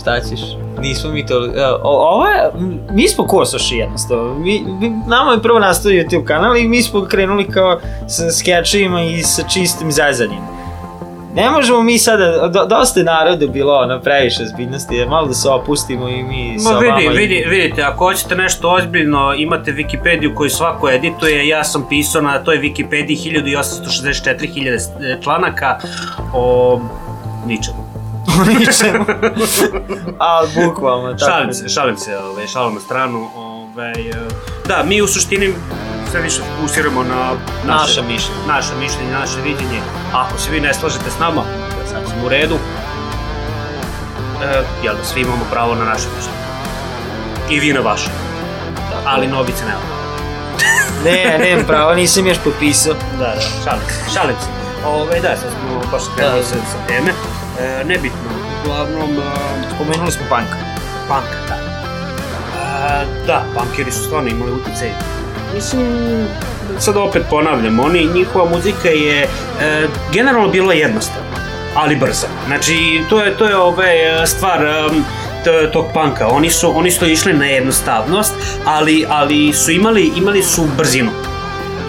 šta 0.01 0.21
ćeš? 0.21 0.41
Nismo 0.79 1.11
mi 1.11 1.27
to... 1.27 1.35
e, 1.47 1.65
O, 1.75 1.79
ovo 2.09 2.27
je... 2.27 2.51
Mi 2.91 3.09
smo 3.09 3.27
kosoši 3.27 3.77
jednostavno. 3.77 4.35
Mi, 4.35 4.61
mi, 4.71 4.93
nama 5.07 5.33
je 5.33 5.43
prvo 5.43 5.59
nastao 5.59 5.93
YouTube 5.93 6.25
kanal 6.25 6.57
i 6.57 6.69
mi 6.69 6.83
smo 6.83 7.03
krenuli 7.03 7.45
kao 7.47 7.79
sa 8.09 8.31
skečevima 8.31 9.03
i 9.03 9.19
sa 9.19 9.43
čistim 9.45 9.93
zezanjem. 9.93 10.41
Ne 11.35 11.51
možemo 11.51 11.83
mi 11.83 11.99
sada, 11.99 12.49
do, 12.49 12.67
dosta 12.67 13.01
je 13.01 13.05
narodu 13.05 13.49
bilo 13.49 13.75
ono 13.75 14.01
previše 14.01 14.45
zbiljnosti, 14.47 15.07
malo 15.07 15.27
da 15.27 15.35
se 15.35 15.49
opustimo 15.51 16.09
i 16.09 16.23
mi 16.23 16.59
sa 16.59 16.71
Ma 16.71 16.79
vama. 16.79 16.97
vidi, 16.97 17.05
i- 17.07 17.17
vidi, 17.19 17.45
vidite, 17.49 17.83
ako 17.83 18.05
hoćete 18.05 18.35
nešto 18.35 18.71
ozbiljno, 18.71 19.35
imate 19.35 19.73
Wikipediju 19.73 20.35
koju 20.35 20.51
svako 20.51 20.91
edituje, 20.91 21.49
ja 21.49 21.65
sam 21.65 21.87
pisao 21.89 22.23
na 22.23 22.39
toj 22.39 22.59
Wikipediji 22.59 23.17
1864.000 23.17 24.79
članaka 25.23 25.79
o 26.35 26.81
ničemu. 27.47 27.91
ničemu. 28.49 29.05
Ali 30.19 30.49
bukvalno, 30.57 31.15
tako. 31.15 31.31
Šalim 31.31 31.55
se, 31.55 31.69
šalim 31.69 31.97
se, 31.97 32.19
ovaj, 32.19 32.47
šalim 32.47 32.75
na 32.75 32.81
stranu. 32.81 33.31
Ovaj, 33.37 33.93
eh, 34.01 34.15
da, 34.67 34.83
mi 34.83 35.03
u 35.03 35.07
suštini 35.07 35.55
sve 36.11 36.21
više 36.21 36.41
fokusiramo 36.51 37.03
na 37.03 37.15
naše, 37.15 37.67
Naša 37.67 38.03
mišljenja. 38.03 38.41
naše 38.47 38.75
mišljenje, 38.75 39.13
naše 39.13 39.37
viđenje. 39.39 39.81
Ako 40.15 40.39
se 40.39 40.51
vi 40.51 40.61
ne 40.61 40.75
slažete 40.75 41.11
s 41.11 41.19
nama, 41.19 41.43
to 41.43 41.81
je 41.81 41.87
sasvim 41.87 42.25
u 42.25 42.29
redu. 42.29 42.57
E, 44.43 44.63
jel 44.83 44.95
da 44.97 45.05
svi 45.05 45.21
imamo 45.21 45.45
pravo 45.53 45.75
na 45.75 45.85
naše 45.85 46.07
mišljenje. 46.17 46.41
i 47.51 47.61
vina 47.61 47.81
vaše. 47.81 48.11
Ali 49.07 49.27
novice 49.27 49.65
nema. 49.65 49.81
Ne, 51.05 51.39
nemam 51.41 51.67
pravo, 51.67 51.95
nisam 51.95 52.27
još 52.27 52.39
potpisao. 52.39 52.95
Da, 52.95 53.19
da, 53.19 53.35
šalim 53.65 53.83
se, 53.89 54.15
šalim 54.15 54.37
se. 54.41 54.47
Ove, 54.87 55.21
da, 55.21 55.29
sad 55.29 55.51
smo 55.51 55.81
baš 55.93 56.03
krenuli 56.17 56.39
Da. 56.39 56.45
sa, 56.45 56.55
sa 56.55 56.87
teme. 56.89 57.13
E, 57.59 57.85
nebitno, 57.85 58.31
uglavnom, 58.63 59.11
e, 59.11 59.23
Spomenuli 59.75 60.13
smo 60.13 60.23
punk. 60.29 60.49
punk, 61.09 61.29
da. 61.49 61.55
E, 61.55 63.07
da, 63.27 63.45
punkeri 63.59 63.93
su 63.93 64.03
stvarno 64.05 64.29
imali 64.29 64.53
utjecaj. 64.53 64.89
Mislim, 65.55 65.87
sad 66.79 66.97
opet 66.97 67.23
ponavljam, 67.31 67.81
oni, 67.81 68.07
njihova 68.15 68.51
muzika 68.51 68.89
je 68.89 69.23
e, 69.23 69.29
generalno 70.13 70.49
bila 70.49 70.75
jednostavna, 70.75 71.29
ali 71.75 71.97
brza. 71.97 72.27
Znači, 72.47 73.01
to 73.09 73.21
je, 73.25 73.37
to 73.37 73.47
je 73.47 73.57
ove, 73.57 73.87
e, 74.23 74.27
stvar 74.27 74.59
t- 75.45 75.71
tog 75.73 75.87
panka. 75.95 76.29
Oni 76.29 76.51
su, 76.51 76.79
oni 76.79 76.91
su 76.91 77.07
išli 77.07 77.33
na 77.33 77.45
jednostavnost, 77.47 78.33
ali, 78.65 79.07
ali 79.09 79.53
su 79.53 79.71
imali, 79.71 80.13
imali 80.17 80.43
su 80.43 80.65
brzinu. 80.77 81.11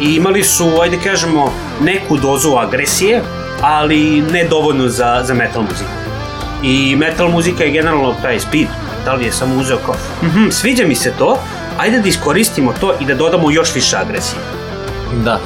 I 0.02 0.16
imali 0.16 0.44
su, 0.44 0.82
ajde 0.82 0.98
kažemo, 1.04 1.54
neku 1.82 2.18
dozu 2.18 2.56
agresije, 2.56 3.22
ali 3.62 4.22
ne 4.22 4.43
dovoljno 4.43 4.89
za, 4.89 5.22
za 5.24 5.34
metal 5.34 5.62
muziku. 5.62 5.91
I 6.64 6.95
metal 6.95 7.30
muzika 7.30 7.64
je 7.64 7.72
generalno 7.72 8.16
taj 8.22 8.39
speed. 8.39 8.68
Da 9.05 9.14
li 9.14 9.26
je 9.26 9.32
samo 9.32 9.55
uzeo 9.55 9.78
kao, 9.78 9.95
mhm, 10.24 10.49
sviđa 10.49 10.88
mi 10.88 10.95
se 10.95 11.14
to, 11.18 11.38
ajde 11.78 11.99
da 11.99 12.07
iskoristimo 12.07 12.74
to 12.80 12.93
i 12.99 13.05
da 13.05 13.16
dodamo 13.16 13.51
još 13.51 13.76
više 13.76 13.97
agresije. 13.97 14.39
Da. 15.24 15.39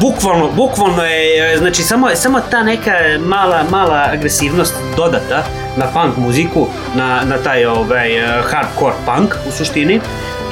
Bukvalno, 0.00 0.50
bukvalno 0.50 1.04
je, 1.04 1.58
znači 1.58 1.82
samo, 1.82 2.08
samo 2.14 2.40
ta 2.50 2.62
neka 2.62 2.92
mala, 3.20 3.64
mala 3.70 4.08
agresivnost 4.12 4.74
dodata 4.96 5.44
na 5.76 5.86
punk 5.86 6.16
muziku, 6.16 6.66
na, 6.94 7.22
na 7.24 7.38
taj 7.38 7.66
ovaj, 7.66 8.10
hardcore 8.50 8.94
punk 9.06 9.34
u 9.48 9.52
suštini 9.52 10.00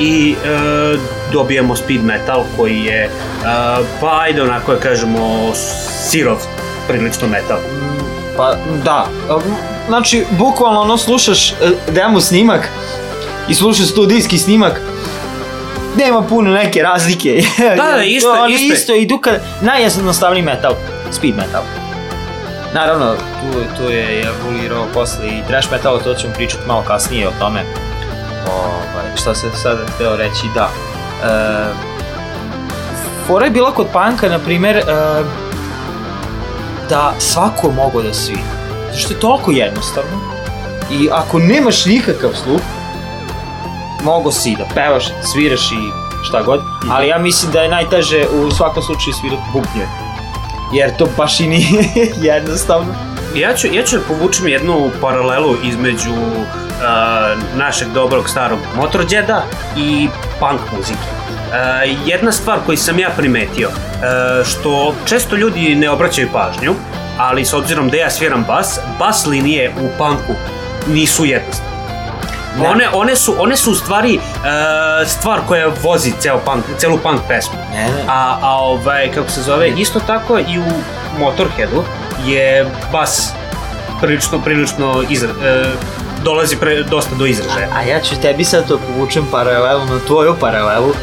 i 0.00 0.34
e, 0.44 0.96
dobijemo 1.32 1.76
speed 1.76 2.04
metal 2.04 2.44
koji 2.56 2.84
je, 2.84 3.04
e, 3.04 3.10
pa 4.00 4.20
ajde 4.20 4.42
onako 4.42 4.74
da 4.74 4.80
kažemo, 4.80 5.52
sirov 6.08 6.38
prilično 6.88 7.28
metal. 7.28 7.58
Pa 8.36 8.54
da, 8.84 9.06
znači 9.88 10.24
bukvalno 10.30 10.80
ono 10.80 10.98
slušaš 10.98 11.50
e, 11.50 11.54
demo 11.88 12.20
snimak 12.20 12.68
i 13.48 13.54
slušaš 13.54 13.86
studijski 13.86 14.38
snimak 14.38 14.80
nema 15.96 16.22
puno 16.22 16.50
neke 16.50 16.82
razlike. 16.82 17.42
da, 17.76 18.02
isto- 18.02 18.30
Oni 18.34 18.54
isto 18.54 18.64
je. 18.64 18.72
isto 18.72 18.94
idu 18.94 19.18
kad 19.18 19.34
najjednostavniji 19.60 20.42
metal, 20.42 20.72
speed 21.10 21.36
metal. 21.36 21.62
Naravno, 22.74 23.14
tu, 23.14 23.76
tu 23.76 23.90
je 23.90 24.22
evoluirao 24.22 24.86
posle 24.94 25.26
i 25.26 25.42
thrash 25.46 25.70
metal, 25.72 26.00
to 26.00 26.14
ćemo 26.14 26.32
pričati 26.34 26.66
malo 26.66 26.82
kasnije 26.82 27.28
o 27.28 27.32
tome. 27.40 27.62
Ovaj, 28.48 29.16
šta 29.16 29.34
se 29.34 29.46
sada 29.52 29.86
hteo 29.86 30.16
reći, 30.16 30.46
da. 30.54 30.68
E, 31.22 31.66
fora 33.26 33.44
je 33.44 33.50
bila 33.50 33.72
kod 33.72 33.86
panka, 33.92 34.28
na 34.28 34.38
primer, 34.38 34.76
e, 34.76 34.82
da 36.88 37.14
svako 37.18 37.70
mogo 37.70 38.02
da 38.02 38.14
svira. 38.14 38.66
Zato 38.86 38.98
što 38.98 39.14
je 39.14 39.20
toliko 39.20 39.50
jednostavno. 39.50 40.20
I 40.90 41.08
ako 41.12 41.38
nemaš 41.38 41.86
nikakav 41.86 42.30
sluh, 42.44 42.60
mogo 44.04 44.32
si 44.32 44.56
da 44.58 44.64
pevaš, 44.74 45.04
sviraš 45.22 45.72
i 45.72 46.06
šta 46.28 46.42
god, 46.42 46.60
ali 46.90 47.08
ja 47.08 47.18
mislim 47.18 47.52
da 47.52 47.60
je 47.60 47.68
najteže 47.68 48.26
u 48.28 48.50
svakom 48.50 48.82
slučaju 48.82 49.14
svirati 49.20 49.42
bubnje. 49.52 49.86
Jer 50.72 50.96
to 50.96 51.08
baš 51.16 51.40
i 51.40 51.46
nije 51.46 51.84
jednostavno. 52.32 52.94
Ja 53.34 53.54
ću, 53.54 53.66
ja 53.72 53.82
ću 53.82 53.96
da 53.96 54.02
povučem 54.02 54.48
jednu 54.48 54.90
paralelu 55.00 55.56
između 55.64 56.12
uh, 56.12 57.58
našeg 57.58 57.88
dobrog 57.88 58.28
starog 58.28 58.58
Motorđeda 58.76 59.42
i 59.76 60.08
punk 60.40 60.60
muzike. 60.76 61.25
Uh, 61.46 61.52
jedna 62.06 62.32
stvar 62.32 62.58
koju 62.66 62.76
sam 62.76 62.98
ja 62.98 63.10
primetio, 63.16 63.68
uh, 63.68 64.46
što 64.46 64.94
često 65.04 65.36
ljudi 65.36 65.74
ne 65.74 65.90
obraćaju 65.90 66.28
pažnju, 66.32 66.74
ali 67.18 67.44
s 67.44 67.54
obzirom 67.54 67.88
da 67.88 67.96
ja 67.96 68.10
sviram 68.10 68.44
bas, 68.48 68.80
bas 68.98 69.26
linije 69.26 69.72
u 69.80 69.88
punku 69.98 70.34
nisu 70.86 71.24
jednostavne. 71.24 71.76
Ne. 72.58 72.68
One, 72.68 72.88
one, 72.92 73.16
su, 73.16 73.34
one 73.38 73.56
su 73.56 73.72
u 73.72 73.74
stvari 73.74 74.16
uh, 74.16 75.08
stvar 75.08 75.40
koja 75.48 75.70
vozi 75.82 76.12
ceo 76.20 76.38
punk, 76.38 76.64
celu 76.78 76.98
punk 76.98 77.20
pesmu. 77.28 77.58
Ne, 77.72 77.84
ne. 77.84 78.02
A, 78.08 78.38
a 78.42 78.54
ovaj, 78.58 79.10
kako 79.14 79.30
se 79.30 79.42
zove, 79.42 79.68
isto 79.68 80.00
tako 80.00 80.38
i 80.38 80.58
u 80.58 80.72
Motorheadu 81.18 81.84
je 82.26 82.66
bas 82.92 83.32
prilično, 84.00 84.38
prilično 84.38 85.04
izra, 85.10 85.30
e, 85.44 85.64
dolazi 86.26 86.56
pre, 86.56 86.82
dosta 86.82 87.14
do 87.14 87.26
izražaja. 87.26 87.68
A 87.74 87.82
ja 87.82 88.00
ću 88.00 88.14
tebi 88.22 88.44
sad 88.44 88.68
to 88.68 88.78
povučem 88.78 89.24
paralelu 89.30 89.84
na 89.84 89.98
tvoju 90.06 90.34
paralelu. 90.40 90.90
E, 90.90 90.94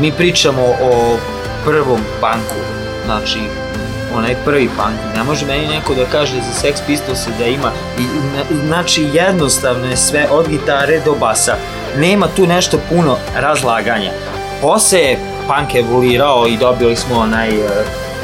mi 0.00 0.12
pričamo 0.12 0.62
o 0.62 1.16
prvom 1.64 2.00
punku, 2.20 2.58
znači 3.06 3.38
onaj 4.14 4.34
prvi 4.44 4.68
punk. 4.68 5.16
Ne 5.16 5.22
može 5.22 5.46
meni 5.46 5.66
neko 5.66 5.94
da 5.94 6.04
kaže 6.12 6.32
za 6.34 6.52
Sex 6.62 6.74
Pistols 6.86 7.28
da 7.38 7.46
ima, 7.46 7.70
i, 7.98 8.02
na- 8.02 8.66
znači 8.66 9.08
jednostavno 9.12 9.86
je 9.86 9.96
sve 9.96 10.26
od 10.30 10.48
gitare 10.48 11.00
do 11.04 11.14
basa. 11.14 11.54
Nema 11.96 12.28
tu 12.36 12.46
nešto 12.46 12.78
puno 12.88 13.16
razlaganja. 13.36 14.10
Posle 14.62 14.98
je 14.98 15.18
punk 15.46 15.74
evoluirao 15.74 16.46
i 16.46 16.56
dobili 16.56 16.96
smo 16.96 17.18
onaj 17.18 17.48
e, 17.48 17.68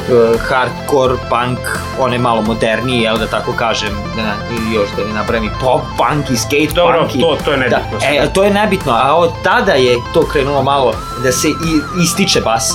e, 0.05 0.37
hardcore 0.39 1.15
punk, 1.29 1.59
on 1.99 2.13
je 2.13 2.19
malo 2.19 2.41
moderniji, 2.41 2.99
jel 2.99 3.17
da 3.17 3.27
tako 3.27 3.51
kažem, 3.53 3.89
da, 4.15 4.21
ili 4.51 4.75
još 4.75 4.89
da 4.89 5.03
ne 5.03 5.13
napravim 5.13 5.51
pop 5.61 5.81
punk 5.97 6.29
i 6.29 6.37
skate 6.37 6.69
Dobro, 6.75 6.99
punk 6.99 7.15
i- 7.15 7.19
to- 7.19 7.37
to 7.37 7.51
je 7.51 7.57
nebitno 7.57 7.99
Da, 7.99 8.05
e, 8.07 8.29
to 8.29 8.43
je 8.43 8.51
nebitno, 8.51 8.93
a 8.93 9.15
od 9.15 9.31
tada 9.43 9.71
je 9.73 9.97
to 10.13 10.21
krenulo 10.23 10.63
malo 10.63 10.93
da 11.17 11.31
se 11.31 11.47
i, 11.47 11.53
ističe 12.01 12.41
bas. 12.41 12.73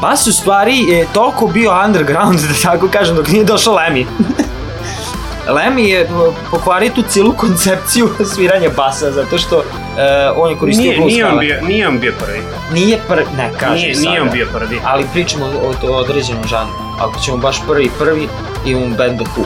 Bas 0.00 0.26
u 0.26 0.32
stvari 0.32 0.78
je 0.78 1.06
toliko 1.06 1.46
bio 1.46 1.72
underground, 1.84 2.40
da 2.48 2.54
tako 2.62 2.88
kažem, 2.88 3.16
dok 3.16 3.28
nije 3.28 3.44
došao 3.44 3.74
Lemmy. 3.74 4.06
Lemmy 5.48 5.88
je 5.88 6.00
e, 6.00 6.06
pokvario 6.50 6.90
tu 6.94 7.02
cijelu 7.02 7.32
koncepciju 7.32 8.08
sviranja 8.34 8.70
basa, 8.76 9.10
zato 9.10 9.38
što 9.38 9.58
e, 9.58 10.30
on 10.36 10.50
je 10.50 10.56
koristio 10.56 10.82
Nije, 10.82 10.96
blues 10.96 11.12
nije, 11.12 11.26
on 11.26 11.38
bio, 11.38 11.60
nije 11.62 11.88
on 11.88 11.98
bio 11.98 12.12
prvi. 12.18 12.40
Nije 12.72 12.98
pr... 13.08 13.22
ne 13.36 13.50
kažem 13.58 13.76
Nije, 13.76 13.94
sada. 13.94 14.10
nije 14.10 14.22
on 14.22 14.28
bio 14.32 14.46
prvi. 14.52 14.80
Ali 14.84 15.06
pričamo 15.12 15.44
o, 15.44 15.88
o 15.88 15.96
određenom 15.96 16.44
žanru. 16.46 16.72
Ako 17.00 17.20
ćemo 17.20 17.36
baš 17.36 17.56
prvi, 17.66 17.90
prvi, 17.98 18.28
imamo 18.66 18.96
band 18.96 19.20
The 19.20 19.24
Who. 19.36 19.44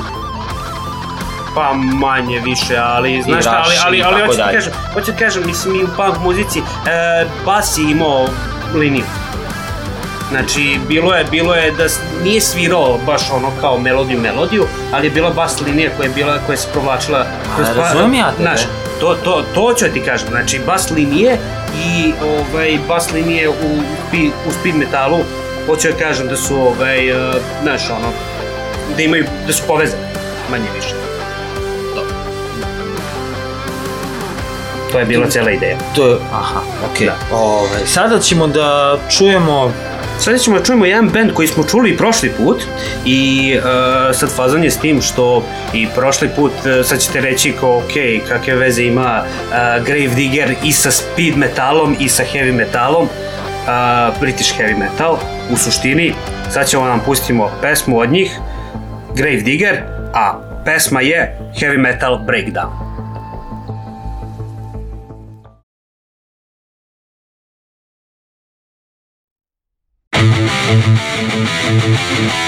Pa 1.55 1.73
manje 1.73 2.41
više, 2.45 2.77
ali 2.77 3.23
znaš 3.23 3.41
šta, 3.41 3.63
ali, 3.65 3.75
ali, 3.85 4.03
ali 4.03 4.17
tako 4.17 4.27
hoću 4.27 4.43
ti 4.43 4.55
kažem, 4.55 4.73
hoću 4.95 5.13
ti 5.13 5.19
kažem, 5.19 5.43
mislim 5.47 5.75
i 5.75 5.85
u 5.85 5.89
punk 5.97 6.19
muzici, 6.25 6.59
e, 6.59 7.27
bas 7.47 7.79
je 7.79 7.91
imao 7.91 8.29
liniju. 8.75 9.05
Znači, 10.31 10.81
bilo 10.89 11.15
je, 11.15 11.25
bilo 11.25 11.55
je 11.55 11.71
da 11.71 11.85
nije 12.23 12.41
svirao 12.41 12.99
baš 13.07 13.31
ono 13.33 13.51
kao 13.61 13.79
melodiju, 13.79 14.21
melodiju, 14.21 14.67
ali 14.93 15.07
je 15.07 15.11
bila 15.11 15.31
bas 15.31 15.61
linija 15.61 15.91
koja 15.97 16.07
je 16.07 16.15
bila, 16.15 16.39
koja 16.47 16.57
se 16.57 16.69
provlačila 16.73 17.27
kroz 17.57 17.69
pa- 17.77 17.83
razumem 17.83 18.15
ja 18.15 18.31
tebe. 18.31 18.43
Znaš, 18.43 18.61
to, 19.01 19.15
to, 19.15 19.43
to 19.55 19.75
ću 19.75 19.85
ti 19.95 20.01
kažem, 20.01 20.29
znači 20.29 20.61
bas 20.67 20.91
linije 20.91 21.39
i 21.87 22.13
ovaj, 22.23 22.79
bas 22.89 23.13
linije 23.13 23.49
u, 23.49 23.53
u, 24.49 24.53
speed 24.61 24.75
metalu, 24.75 25.19
hoću 25.67 25.89
da 25.89 26.05
kažem 26.07 26.29
da 26.29 26.37
su, 26.37 26.57
ovaj, 26.57 27.09
e, 27.09 27.33
znaš, 27.63 27.91
ono, 27.91 28.09
da 28.97 29.03
imaju, 29.03 29.25
da 29.47 29.53
su 29.53 29.63
povezani, 29.67 30.03
manje 30.51 30.67
više. 30.75 30.95
To 34.93 34.99
je 34.99 35.05
bila 35.05 35.27
cela 35.31 35.51
ideja. 35.51 35.77
To 35.95 36.07
je, 36.09 36.17
aha, 36.33 36.61
okej. 36.93 37.07
Da. 37.07 37.37
Ovaj, 37.37 37.87
sada 37.87 38.19
ćemo 38.19 38.47
da 38.47 38.99
čujemo 39.19 39.73
Sada 40.25 40.39
ćemo 40.39 40.59
da 40.59 40.65
čujemo 40.65 40.85
jedan 40.85 41.09
band 41.09 41.33
koji 41.33 41.49
smo 41.49 41.65
čuli 41.65 41.91
i 41.91 41.97
prošli 41.97 42.31
put 42.39 42.63
i 43.05 43.53
uh, 43.59 43.65
sad 44.17 44.31
fazan 44.37 44.65
je 44.65 44.71
s 44.71 44.79
tim 44.79 45.03
što 45.03 45.45
i 45.75 45.87
prošli 45.95 46.29
put 46.37 46.53
uh, 46.53 46.87
sad 46.87 47.01
ćete 47.01 47.21
reći 47.21 47.53
kao 47.61 47.77
ok, 47.79 47.93
kakve 48.29 48.55
veze 48.55 48.83
ima 48.83 49.23
uh, 49.25 49.85
Grave 49.87 50.15
Digger 50.15 50.55
i 50.65 50.73
sa 50.73 50.91
speed 50.91 51.37
metalom 51.37 51.97
i 52.01 52.09
sa 52.09 52.23
heavy 52.33 52.53
metalom 52.53 53.05
uh, 53.05 54.21
British 54.21 54.59
heavy 54.59 54.79
metal 54.79 55.19
u 55.51 55.57
suštini. 55.57 56.15
Sad 56.51 56.69
ćemo 56.69 56.85
da 56.85 56.91
nam 56.91 57.01
pustimo 57.05 57.51
pesmu 57.63 57.99
od 57.99 58.11
njih 58.11 58.31
Grave 59.17 59.41
Digger 59.41 59.83
a 60.15 60.41
pesma 60.65 61.01
je 61.01 61.39
Heavy 61.61 61.79
Metal 61.79 62.19
Breakdown 62.27 62.84
Metal 72.05 72.45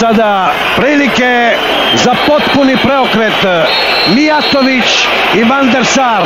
sada 0.00 0.52
prilike 0.76 1.56
za 2.04 2.14
potpuni 2.26 2.76
preokret. 2.76 3.68
Mijatović 4.14 5.08
i 5.34 5.44
Van 5.44 5.70
der 5.70 5.86
Sar. 5.86 6.22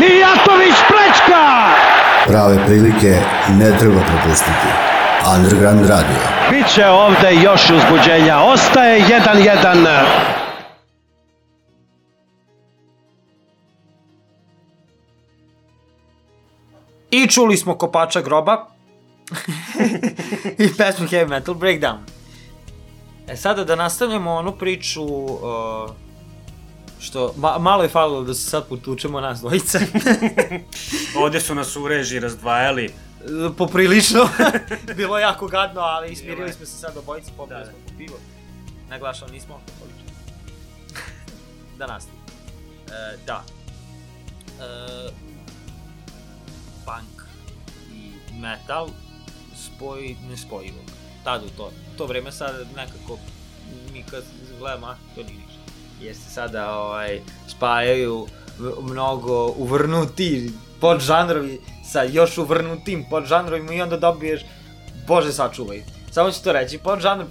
Mijatović 0.00 0.76
prečka! 0.88 1.42
Prave 2.26 2.66
prilike 2.66 3.20
ne 3.48 3.78
treba 3.78 4.00
propustiti. 4.00 4.68
Underground 5.36 5.80
Radio. 5.80 6.22
Biće 6.50 6.86
ovde 6.86 7.34
još 7.34 7.70
uzbuđenja. 7.70 8.38
Ostaje 8.38 9.00
1-1. 9.00 9.98
I 17.10 17.26
čuli 17.26 17.56
smo 17.56 17.74
kopača 17.74 18.20
groba 18.20 18.66
i 20.64 20.68
pesmu 20.78 21.06
Heavy 21.06 21.28
Metal 21.28 21.54
Breakdown. 21.54 22.16
E 23.28 23.36
sada 23.36 23.64
da 23.64 23.76
nastavljamo 23.76 24.32
onu 24.32 24.52
priču 24.52 25.04
uh, 25.04 25.90
što 27.00 27.34
ma, 27.36 27.58
malo 27.58 27.82
je 27.82 27.88
falilo 27.88 28.22
da 28.22 28.34
se 28.34 28.50
sad 28.50 28.68
potučemo 28.68 29.20
nas 29.20 29.40
dvojice. 29.40 29.78
Ovde 31.22 31.40
su 31.40 31.54
nas 31.54 31.76
u 31.76 31.88
režiji 31.88 32.20
razdvajali. 32.20 32.94
Poprilično. 33.58 34.28
Bilo 34.96 35.18
je 35.18 35.22
jako 35.22 35.46
gadno, 35.46 35.80
ali 35.80 36.12
ismirili 36.12 36.52
smo 36.52 36.66
se 36.66 36.78
sad 36.78 36.96
obojice, 36.96 37.30
popili 37.36 37.58
Da, 37.58 37.64
da. 37.64 37.70
smo 37.70 37.78
po 37.86 37.92
pivo. 37.98 38.18
Naglašavam, 38.88 39.34
nismo 39.34 39.54
alkoholičari. 39.54 40.12
da 41.78 41.86
nastavim. 41.86 42.20
E, 42.88 43.16
da. 43.26 43.44
E, 44.60 45.10
punk 46.84 47.22
i 47.92 48.10
metal 48.40 48.88
spoj 49.56 50.16
nespojivo. 50.28 50.78
Tad 51.26 51.42
u 51.44 51.48
to, 51.56 51.72
to 51.98 52.06
vreme 52.06 52.32
sad 52.32 52.54
nekako 52.76 53.18
mi 53.92 54.02
kad 54.10 54.24
gledamo, 54.58 54.86
a 54.86 54.96
to 55.14 55.22
nije 55.22 55.38
ništa. 55.38 55.60
Jer 56.00 56.16
se 56.16 56.30
sada 56.30 56.78
ovaj, 56.78 57.20
spajaju 57.48 58.26
mnogo 58.82 59.46
uvrnuti 59.46 60.50
podžanrovi 60.80 61.60
sa 61.92 62.02
još 62.02 62.38
uvrnutim 62.38 63.04
podžanrovima 63.10 63.72
i 63.72 63.82
onda 63.82 63.96
dobiješ, 63.96 64.40
bože 65.06 65.32
sačuvaj, 65.32 65.82
samo 66.10 66.30
ću 66.30 66.42
to 66.42 66.52
reći, 66.52 66.78
podžanr 66.78 67.24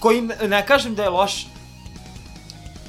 koji 0.00 0.20
ne, 0.20 0.36
ne 0.48 0.66
kažem 0.66 0.94
da 0.94 1.02
je 1.02 1.08
loš, 1.08 1.46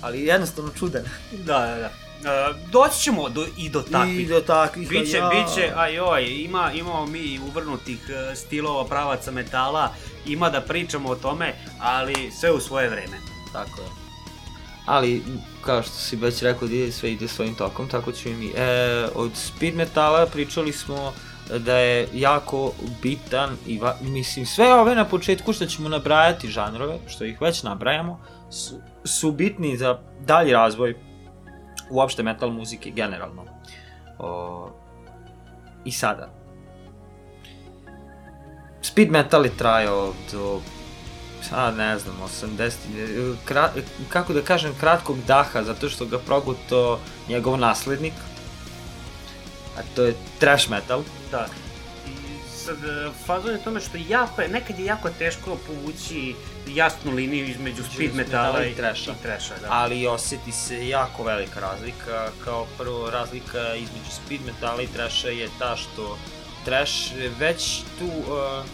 ali 0.01 0.19
je 0.19 0.25
jednostavno 0.25 0.71
čudan. 0.79 1.03
Da, 1.31 1.59
da, 1.59 1.75
da. 1.75 2.04
Uh, 2.19 2.71
doći 2.71 2.99
ćemo 2.99 3.29
do, 3.29 3.45
i 3.57 3.69
do 3.69 3.81
takvih. 3.81 4.19
I 4.19 4.25
do 4.25 4.41
takvih, 4.41 4.89
Biće, 4.89 5.17
ja. 5.17 5.29
biće, 5.29 5.71
ajoj, 5.75 6.25
ima, 6.25 6.71
imamo 6.73 7.05
mi 7.05 7.39
uvrnutih 7.39 8.09
e, 8.09 8.35
stilova, 8.35 8.85
pravaca 8.85 9.31
metala, 9.31 9.93
ima 10.25 10.49
da 10.49 10.61
pričamo 10.61 11.09
o 11.09 11.15
tome, 11.15 11.53
ali 11.79 12.31
sve 12.39 12.51
u 12.51 12.59
svoje 12.59 12.89
vreme. 12.89 13.17
Tako 13.53 13.81
je. 13.81 13.87
Ali, 14.85 15.23
kao 15.61 15.83
što 15.83 15.91
si 15.91 16.15
već 16.15 16.41
rekao, 16.41 16.67
da 16.67 16.75
ide 16.75 16.91
sve 16.91 17.11
ide 17.11 17.27
svojim 17.27 17.55
tokom, 17.55 17.89
tako 17.89 18.11
ću 18.11 18.29
i 18.29 18.33
mi. 18.33 18.51
E, 18.55 19.07
od 19.15 19.31
speed 19.35 19.75
metala 19.75 20.25
pričali 20.25 20.73
smo 20.73 21.13
da 21.59 21.77
je 21.77 22.07
jako 22.13 22.71
bitan 23.01 23.57
i 23.67 23.79
va, 23.79 23.97
mislim 24.01 24.45
sve 24.45 24.73
ove 24.73 24.95
na 24.95 25.05
početku 25.05 25.53
što 25.53 25.65
ćemo 25.65 25.89
nabrajati 25.89 26.47
žanrove, 26.47 26.97
što 27.07 27.25
ih 27.25 27.41
već 27.41 27.63
nabrajamo, 27.63 28.19
su, 28.51 28.81
su 29.03 29.31
bitni 29.31 29.77
za 29.77 29.99
dalji 30.19 30.51
razvoj 30.51 30.95
uopšte 31.89 32.23
metal 32.23 32.51
muzike 32.51 32.91
generalno. 32.91 33.45
O, 34.19 34.69
I 35.85 35.91
sada. 35.91 36.29
Speed 38.81 39.11
metal 39.11 39.45
je 39.45 39.57
trajao 39.57 40.13
do 40.31 40.61
a 41.51 41.71
ne 41.71 41.99
znam, 41.99 42.15
80, 42.25 43.35
kra, 43.45 43.69
kako 44.09 44.33
da 44.33 44.41
kažem, 44.41 44.73
kratkog 44.79 45.17
daha, 45.27 45.63
zato 45.63 45.89
što 45.89 46.05
ga 46.05 46.19
proguto 46.19 46.99
njegov 47.29 47.57
naslednik, 47.57 48.13
a 49.77 49.81
to 49.95 50.03
je 50.03 50.15
trash 50.39 50.69
metal. 50.69 51.03
Da. 51.31 51.47
Sad, 52.65 52.83
e, 52.83 53.11
fazon 53.25 53.51
je 53.51 53.63
tome 53.63 53.79
što 53.79 53.97
jako 54.09 54.41
je, 54.41 54.47
nekad 54.47 54.79
je 54.79 54.85
jako 54.85 55.09
teško 55.09 55.57
povući 55.67 56.35
jasnu 56.67 57.11
liniju 57.11 57.45
između 57.45 57.83
speed 57.83 58.15
metala 58.15 58.65
i, 58.65 58.71
i 58.71 58.75
trasha. 58.75 59.11
I 59.11 59.23
trasha, 59.23 59.53
da. 59.61 59.67
Ali 59.69 60.07
osjeti 60.07 60.51
se 60.51 60.87
jako 60.87 61.23
velika 61.23 61.59
razlika, 61.59 62.29
kao 62.43 62.67
prvo 62.77 63.09
razlika 63.09 63.75
između 63.75 64.11
speed 64.11 64.41
metala 64.45 64.81
i 64.81 64.87
trasha 64.87 65.27
je 65.27 65.49
ta 65.59 65.75
što 65.75 66.17
trash 66.65 67.11
već 67.39 67.81
tu 67.99 68.05
uh, 68.05 68.65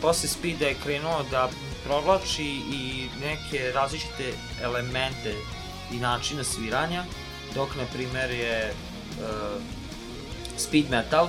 posle 0.00 0.28
speeda 0.28 0.66
je 0.66 0.76
krenuo 0.84 1.22
da 1.30 1.48
provlači 1.84 2.44
i 2.72 3.08
neke 3.20 3.72
različite 3.74 4.32
elemente 4.62 5.34
i 5.92 5.96
načina 5.96 6.44
sviranja, 6.44 7.04
dok 7.54 7.76
na 7.76 7.84
primer 7.92 8.30
je 8.30 8.72
uh, 8.72 9.62
speed 10.56 10.90
metal, 10.90 11.28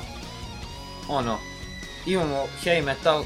ono, 1.09 1.39
imamo 2.05 2.45
heavy 2.63 2.83
metal, 2.85 3.23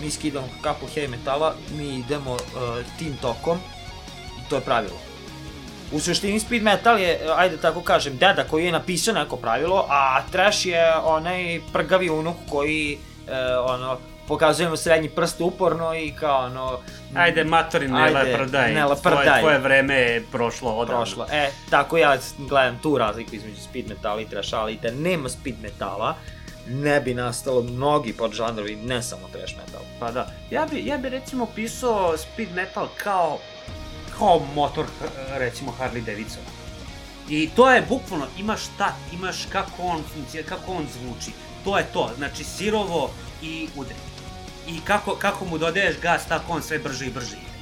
mi 0.00 0.10
skidamo 0.10 0.48
kapu 0.62 0.86
heavy 0.86 1.08
metala, 1.08 1.54
mi 1.78 1.94
idemo 1.94 2.32
uh, 2.32 2.38
tim 2.98 3.16
tokom, 3.22 3.58
i 4.38 4.48
to 4.50 4.56
je 4.56 4.60
pravilo. 4.60 4.98
U 5.92 6.00
suštini 6.00 6.40
speed 6.40 6.62
metal 6.62 6.98
je, 6.98 7.20
ajde 7.36 7.56
tako 7.56 7.80
kažem, 7.80 8.18
deda 8.18 8.44
koji 8.44 8.64
je 8.64 8.72
napisao 8.72 9.14
neko 9.14 9.36
pravilo, 9.36 9.86
a 9.90 10.22
trash 10.32 10.66
je 10.66 10.96
onaj 11.04 11.60
prgavi 11.72 12.10
unuk 12.10 12.36
koji, 12.48 12.98
uh, 13.26 13.70
ono, 13.70 13.98
pokazujemo 14.28 14.76
srednji 14.76 15.08
prst 15.08 15.40
uporno 15.40 15.94
i 15.94 16.12
kao 16.20 16.44
ono... 16.44 16.78
Ajde, 17.14 17.44
matori, 17.44 17.88
ne 17.88 18.02
Ajde, 18.02 18.18
leprdaj. 18.18 18.72
ne 18.74 18.86
Tvoje, 19.02 19.40
tvoje 19.40 19.58
vreme 19.58 19.94
je 19.94 20.24
prošlo 20.32 20.70
odavno. 20.76 21.02
prošlo. 21.02 21.26
E, 21.32 21.50
tako 21.70 21.96
ja 21.96 22.16
gledam 22.38 22.78
tu 22.82 22.98
razliku 22.98 23.34
između 23.34 23.60
speed 23.60 23.88
metala 23.88 24.20
i 24.20 24.24
trash, 24.26 24.54
ali 24.54 24.78
da 24.82 24.90
nema 24.90 25.28
speed 25.28 25.54
metala, 25.62 26.14
ne 26.68 27.00
bi 27.00 27.14
nastalo 27.14 27.62
mnogi 27.62 28.12
podžanrovi, 28.12 28.76
ne 28.76 29.02
samo 29.02 29.28
trash 29.32 29.54
metal. 29.56 29.82
Pa 30.00 30.12
da. 30.12 30.30
Ja 30.50 30.66
bi, 30.66 30.86
ja 30.86 30.98
bi 30.98 31.08
recimo 31.08 31.46
pisao 31.54 32.16
speed 32.16 32.54
metal 32.54 32.88
kao, 32.96 33.38
kao 34.18 34.40
motor, 34.54 34.86
recimo 35.38 35.74
Harley 35.80 36.04
Davidson. 36.04 36.42
I 37.28 37.50
to 37.56 37.70
je 37.70 37.82
bukvalno, 37.88 38.26
imaš 38.38 38.60
šta, 38.64 38.94
imaš 39.12 39.46
kako 39.52 39.82
on 39.82 40.02
funkcija, 40.14 40.42
kako 40.42 40.72
on 40.72 40.86
zvuči. 40.92 41.30
To 41.64 41.78
je 41.78 41.86
to, 41.92 42.10
znači 42.16 42.44
sirovo 42.44 43.10
i 43.42 43.68
udri. 43.76 43.94
I 44.68 44.80
kako, 44.84 45.14
kako 45.14 45.44
mu 45.44 45.58
dodaješ 45.58 46.00
gas, 46.00 46.26
tako 46.28 46.52
on 46.52 46.62
sve 46.62 46.78
brže 46.78 47.06
i 47.06 47.10
brže 47.10 47.36
ide. 47.36 47.56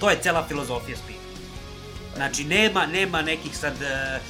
To 0.00 0.10
je 0.10 0.18
cela 0.22 0.44
filozofija 0.48 0.96
speed. 0.96 1.13
Znači, 2.16 2.44
nema, 2.44 2.86
nema 2.86 3.22
nekih 3.22 3.56
sad 3.56 3.82
e, 3.82 3.86
e, 3.86 4.20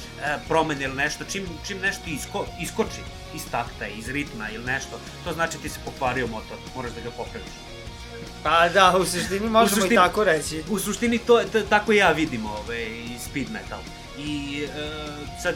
promene 0.47 0.83
ili 0.83 0.95
nešto, 0.95 1.23
čim, 1.31 1.45
čim 1.67 1.77
nešto 1.81 2.03
isko, 2.09 2.45
iskoči 2.61 3.01
iz 3.35 3.41
takta, 3.51 3.87
iz 3.87 4.09
ritma 4.09 4.49
ili 4.49 4.65
nešto, 4.65 4.99
to 5.23 5.33
znači 5.33 5.57
ti 5.57 5.69
se 5.69 5.79
pokvario 5.85 6.27
motor, 6.27 6.57
moraš 6.75 6.91
da 6.91 7.01
ga 7.01 7.09
popraviš. 7.09 7.49
Pa 8.43 8.69
da, 8.69 8.97
u 8.97 9.05
suštini 9.05 9.49
možemo 9.49 9.81
suštini- 9.81 9.93
i 9.93 9.95
tako 9.95 10.23
reći. 10.23 10.63
U 10.69 10.79
suštini 10.79 11.17
to, 11.17 11.43
to 11.51 11.61
tako 11.61 11.91
ja 11.91 12.11
vidim 12.11 12.45
ovaj, 12.45 12.87
speed 13.29 13.49
metal. 13.51 13.79
I 14.19 14.63
e, 14.63 14.67
sad, 15.43 15.55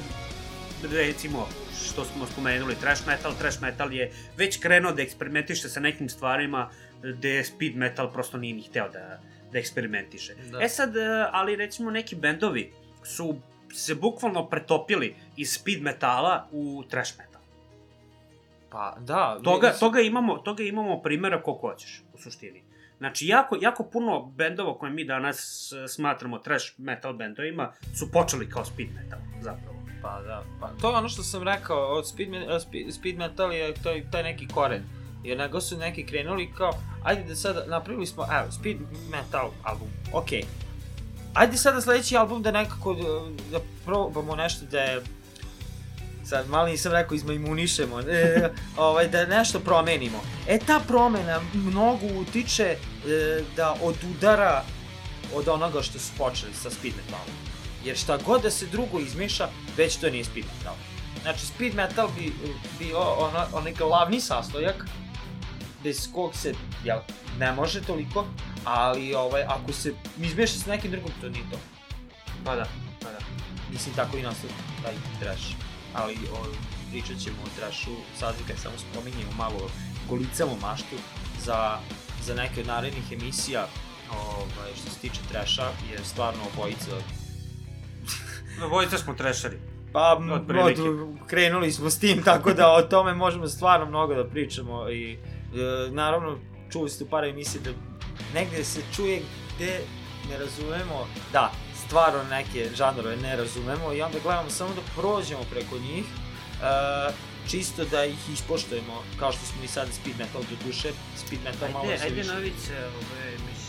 recimo, 0.91 1.47
što 1.85 2.05
smo 2.05 2.25
spomenuli, 2.25 2.75
trash 2.75 3.07
metal, 3.07 3.33
trash 3.39 3.61
metal 3.61 3.93
je 3.93 4.11
već 4.37 4.59
krenuo 4.59 4.91
da 4.91 5.01
eksperimentiše 5.01 5.69
sa 5.69 5.79
nekim 5.79 6.09
stvarima 6.09 6.69
gde 7.03 7.43
speed 7.43 7.75
metal 7.75 8.11
prosto 8.13 8.37
nije 8.37 8.53
ni 8.53 8.61
hteo 8.61 8.89
da, 8.89 9.19
da 9.51 9.59
eksperimentiše. 9.59 10.35
Da. 10.51 10.61
E 10.61 10.69
sad, 10.69 10.95
e, 10.95 10.99
ali 11.31 11.55
recimo 11.55 11.91
neki 11.91 12.15
bendovi 12.15 12.71
su 13.03 13.35
se 13.73 13.95
bukvalno 13.95 14.49
pretopili 14.49 15.15
iz 15.37 15.53
speed 15.53 15.81
metala 15.81 16.47
u 16.51 16.83
trash 16.89 17.17
metal. 17.17 17.41
Pa 18.69 18.95
da, 18.99 19.39
Toga, 19.43 19.67
mislim- 19.67 19.79
toga, 19.79 20.01
imamo, 20.01 20.37
toga 20.37 20.63
imamo 20.63 21.01
primjera 21.01 21.41
koliko 21.41 21.67
hoćeš, 21.67 22.01
u 22.13 22.17
suštini. 22.17 22.63
Znači, 22.97 23.27
jako, 23.27 23.57
jako 23.61 23.83
puno 23.83 24.21
bendova 24.25 24.77
koje 24.77 24.91
mi 24.91 25.03
danas 25.05 25.71
e, 25.71 25.87
smatramo 25.87 26.39
trash 26.39 26.65
metal 26.77 27.13
bendovima 27.13 27.73
su 27.95 28.11
počeli 28.11 28.49
kao 28.49 28.65
speed 28.65 28.89
metal, 28.95 29.19
zapravo. 29.41 29.79
Pa 30.01 30.21
da, 30.21 30.43
pa 30.61 30.67
to 30.81 30.89
je 30.89 30.95
ono 30.95 31.09
što 31.09 31.23
sam 31.23 31.43
rekao, 31.43 31.77
od 31.77 32.09
speed, 32.09 32.29
speed, 32.61 32.93
speed 32.93 33.17
metal 33.17 33.53
je 33.53 33.73
taj, 33.73 34.03
taj 34.11 34.23
neki 34.23 34.47
koren. 34.47 34.83
Jer 35.23 35.37
nego 35.37 35.61
su 35.61 35.77
neki 35.77 36.05
krenuli 36.05 36.53
kao, 36.57 36.73
ajde 37.03 37.23
da 37.23 37.35
sada 37.35 37.65
napravili 37.65 38.07
smo, 38.07 38.23
evo, 38.23 38.51
speed 38.51 38.77
metal 39.11 39.49
album, 39.63 39.87
okej. 40.13 40.43
Ajde 41.33 41.57
sada 41.57 41.81
sledeći 41.81 42.17
album 42.17 42.41
da 42.41 42.51
nekako 42.51 42.93
da, 42.93 43.03
da 43.51 43.65
probamo 43.85 44.35
nešto 44.35 44.65
da 44.65 44.79
je 44.79 45.01
sad 46.25 46.49
malo 46.49 46.67
nisam 46.67 46.91
rekao 46.91 47.15
izmajmunišemo, 47.15 47.99
e, 47.99 48.49
ovaj, 48.77 49.07
da 49.07 49.25
nešto 49.25 49.59
promenimo. 49.59 50.21
E 50.47 50.59
ta 50.59 50.79
promena 50.87 51.39
mnogo 51.53 52.05
utiče 52.05 52.63
e, 52.63 52.77
da 53.55 53.75
odudara 53.81 54.63
od 55.35 55.47
onoga 55.47 55.81
što 55.81 55.99
su 55.99 56.11
počeli 56.17 56.53
sa 56.53 56.69
speed 56.69 56.93
metalom. 56.95 57.35
Jer 57.85 57.97
šta 57.97 58.17
god 58.17 58.41
da 58.41 58.51
se 58.51 58.65
drugo 58.65 58.99
izmiša, 58.99 59.47
već 59.77 59.95
to 59.95 60.09
nije 60.09 60.23
speed 60.23 60.45
metal. 60.57 60.75
Znači, 61.21 61.45
speed 61.45 61.75
metal 61.75 62.09
bi 62.17 62.33
bio 62.79 62.99
onaj 63.53 63.73
glavni 63.73 64.21
sastojak, 64.21 64.85
bez 65.83 66.09
kog 66.13 66.35
se 66.35 66.53
jel, 66.83 66.99
ne 67.39 67.51
može 67.51 67.81
toliko, 67.81 68.25
Ali 68.65 69.15
ovaj, 69.15 69.43
ako 69.43 69.73
se 69.73 69.93
izmeša 70.21 70.59
s 70.59 70.65
nekim 70.65 70.91
drugom, 70.91 71.11
to 71.21 71.29
nije 71.29 71.43
to. 71.51 71.57
Pa 72.45 72.55
da, 72.55 72.67
pa 72.99 73.11
da. 73.11 73.19
Mislim, 73.71 73.95
tako 73.95 74.17
i 74.17 74.21
nastao 74.21 74.49
taj 74.83 74.93
trash. 75.19 75.43
Ali 75.93 76.13
o, 76.33 76.45
pričat 76.91 77.17
ćemo 77.17 77.37
o 77.45 77.59
trashu, 77.59 77.91
sad 78.19 78.35
kad 78.47 78.57
samo 78.57 78.75
spominjemo 78.77 79.31
malo, 79.37 79.69
golicamo 80.09 80.57
maštu 80.61 80.95
za, 81.45 81.77
za 82.23 82.35
neke 82.35 82.61
od 82.61 82.67
narednih 82.67 83.11
emisija 83.11 83.67
ovaj, 84.11 84.71
što 84.81 84.89
se 84.89 84.99
tiče 84.99 85.19
trasha, 85.31 85.71
jer 85.91 86.05
stvarno 86.05 86.41
obojica 86.53 86.91
Obojica 88.65 88.97
smo 88.97 89.13
trešari. 89.13 89.57
Pa, 89.93 90.21
od, 90.31 90.43
krenuli 91.27 91.71
smo 91.71 91.89
s 91.89 91.99
tim, 91.99 92.23
tako 92.23 92.53
da 92.53 92.71
o 92.71 92.81
tome 92.81 93.13
možemo 93.13 93.47
stvarno 93.47 93.85
mnogo 93.85 94.13
da 94.13 94.29
pričamo 94.29 94.89
i 94.89 95.17
naravno 95.91 96.37
čuli 96.71 96.89
ste 96.89 97.03
u 97.03 97.07
par 97.07 97.23
emisije 97.23 97.61
da 97.61 97.71
negde 98.33 98.63
se 98.63 98.81
čuje 98.95 99.21
gde 99.55 99.79
ne 100.29 100.37
razumemo, 100.37 101.07
da, 101.33 101.51
stvarno 101.85 102.23
neke 102.23 102.69
žanrove 102.75 103.17
ne 103.17 103.35
razumemo 103.35 103.93
i 103.93 104.01
onda 104.01 104.17
gledamo 104.23 104.49
samo 104.49 104.69
da 104.73 104.81
prođemo 105.01 105.43
preko 105.51 105.77
njih, 105.77 106.05
e, 106.05 107.13
čisto 107.49 107.85
da 107.85 108.05
ih 108.05 108.29
ispoštujemo, 108.33 109.03
kao 109.19 109.31
što 109.31 109.45
smo 109.45 109.63
i 109.63 109.67
sad 109.67 109.87
speed 109.93 110.17
metal 110.19 110.41
do 110.41 110.55
duše, 110.65 110.91
speed 111.17 111.41
metal 111.43 111.69
malo 111.73 111.85
Ajde, 111.85 111.97
se 111.97 112.03
ajde 112.03 112.15
više. 112.15 112.33
Novice, 112.33 112.73
ove, 112.77 113.31
mislim, 113.31 113.68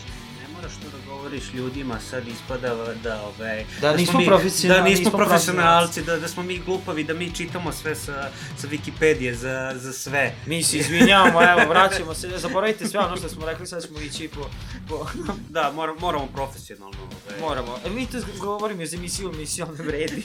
moraš 0.61 0.75
to 0.75 0.97
da 0.97 1.05
govoriš 1.05 1.43
ljudima, 1.53 1.99
sad 1.99 2.27
ispada 2.27 2.75
da, 3.03 3.21
ove, 3.21 3.65
Da 3.81 3.95
nismo 3.95 4.11
smo 4.11 4.19
mi- 4.19 4.25
profesionalni, 4.25 4.83
da 4.83 4.89
nismo 4.89 5.03
nismo 5.05 5.17
profesionalci, 5.17 6.01
da, 6.01 6.17
da 6.17 6.27
smo 6.27 6.43
mi 6.43 6.59
glupavi, 6.59 7.03
da 7.03 7.13
mi 7.13 7.35
čitamo 7.35 7.71
sve 7.71 7.95
sa, 7.95 8.29
sa 8.57 8.67
Wikipedije 8.67 9.33
za, 9.33 9.73
za 9.75 9.93
sve. 9.93 10.33
Mi 10.45 10.63
se 10.63 10.77
izvinjavamo, 10.77 11.41
evo, 11.43 11.69
vraćamo 11.69 12.13
se, 12.13 12.29
zaboravite 12.37 12.87
sve 12.87 12.99
ono 12.99 13.17
što 13.17 13.29
smo 13.29 13.45
rekli, 13.45 13.67
sad 13.67 13.85
ćemo 13.87 13.99
ići 13.99 14.27
po, 14.27 14.49
po 14.89 15.07
Da, 15.49 15.71
mora, 15.71 15.93
moramo 15.99 16.27
profesionalno. 16.27 16.97
Ove. 17.01 17.39
Moramo. 17.39 17.79
E, 17.85 17.89
mi 17.89 18.05
to 18.05 18.17
govorimo 18.39 18.81
iz 18.81 18.93
emisije 18.93 19.27
u 19.27 19.31
emisiju, 19.31 19.65
ne 19.77 19.83
vredi. 19.85 20.23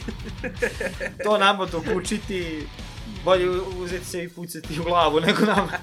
to 1.24 1.38
nama 1.38 1.66
dok 1.66 1.84
učiti, 1.96 2.66
bolje 3.24 3.50
uzeti 3.50 4.06
se 4.06 4.24
i 4.24 4.28
pucati 4.28 4.80
u 4.80 4.84
glavu 4.84 5.20
nego 5.20 5.44
nama. 5.44 5.72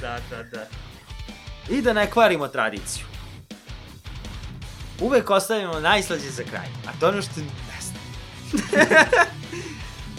Da, 0.00 0.18
da, 0.30 0.42
da. 0.42 0.66
I 1.70 1.82
da 1.82 1.92
ne 1.92 2.10
kvarimo 2.10 2.48
tradiciju. 2.48 3.04
Uvek 5.00 5.30
ostavimo 5.30 5.80
najslađe 5.80 6.30
za 6.30 6.42
kraj, 6.42 6.66
a 6.86 7.00
to 7.00 7.06
je 7.06 7.12
ono 7.12 7.22
što 7.22 7.40
ne 7.40 7.80
znam. 7.80 8.02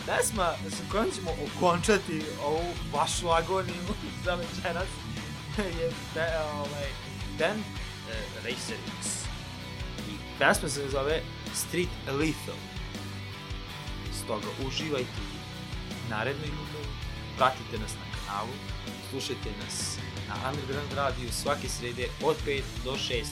Pesma 0.05 0.53
sa 0.77 0.83
kojom 0.91 1.11
ćemo 1.15 1.31
okončati 1.55 2.21
ovu 2.45 2.73
vašu 2.93 3.29
agoniju 3.29 3.83
za 4.25 4.35
večeras 4.35 4.87
je 5.57 5.91
be, 6.13 6.27
ovaj, 6.53 6.89
band 7.39 7.59
uh, 7.59 8.43
Racer 8.43 8.77
X. 8.99 9.07
I 10.09 10.13
pesma 10.39 10.69
se 10.69 10.89
zove 10.89 11.21
Street 11.53 11.89
Lethal. 12.07 12.55
Stoga 14.23 14.47
uživajte 14.67 15.21
u 16.05 16.09
narednoj 16.09 16.47
ljubavi, 16.47 16.87
pratite 17.37 17.77
nas 17.77 17.91
na 17.91 18.17
kanalu, 18.17 18.53
slušajte 19.11 19.49
nas 19.63 19.96
na 20.27 20.49
Underground 20.49 20.93
radiju 20.95 21.29
svake 21.31 21.69
srede 21.69 22.07
od 22.23 22.35
5 22.47 22.61
do 22.83 22.91
6. 22.91 23.23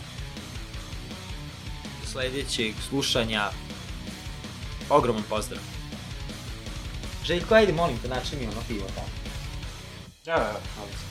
Do 2.01 2.07
sledećeg 2.07 2.73
slušanja 2.89 3.49
ogroman 4.89 5.23
pozdrav. 5.29 5.61
Željko, 7.25 7.55
ajde 7.55 7.73
molim 7.73 7.97
te, 7.97 8.07
nači 8.07 8.35
mi 8.35 8.47
ono 8.47 8.61
pivo 8.67 8.87
tamo. 8.95 9.07
Da, 10.25 10.33
da, 10.35 10.51
da. 10.53 11.04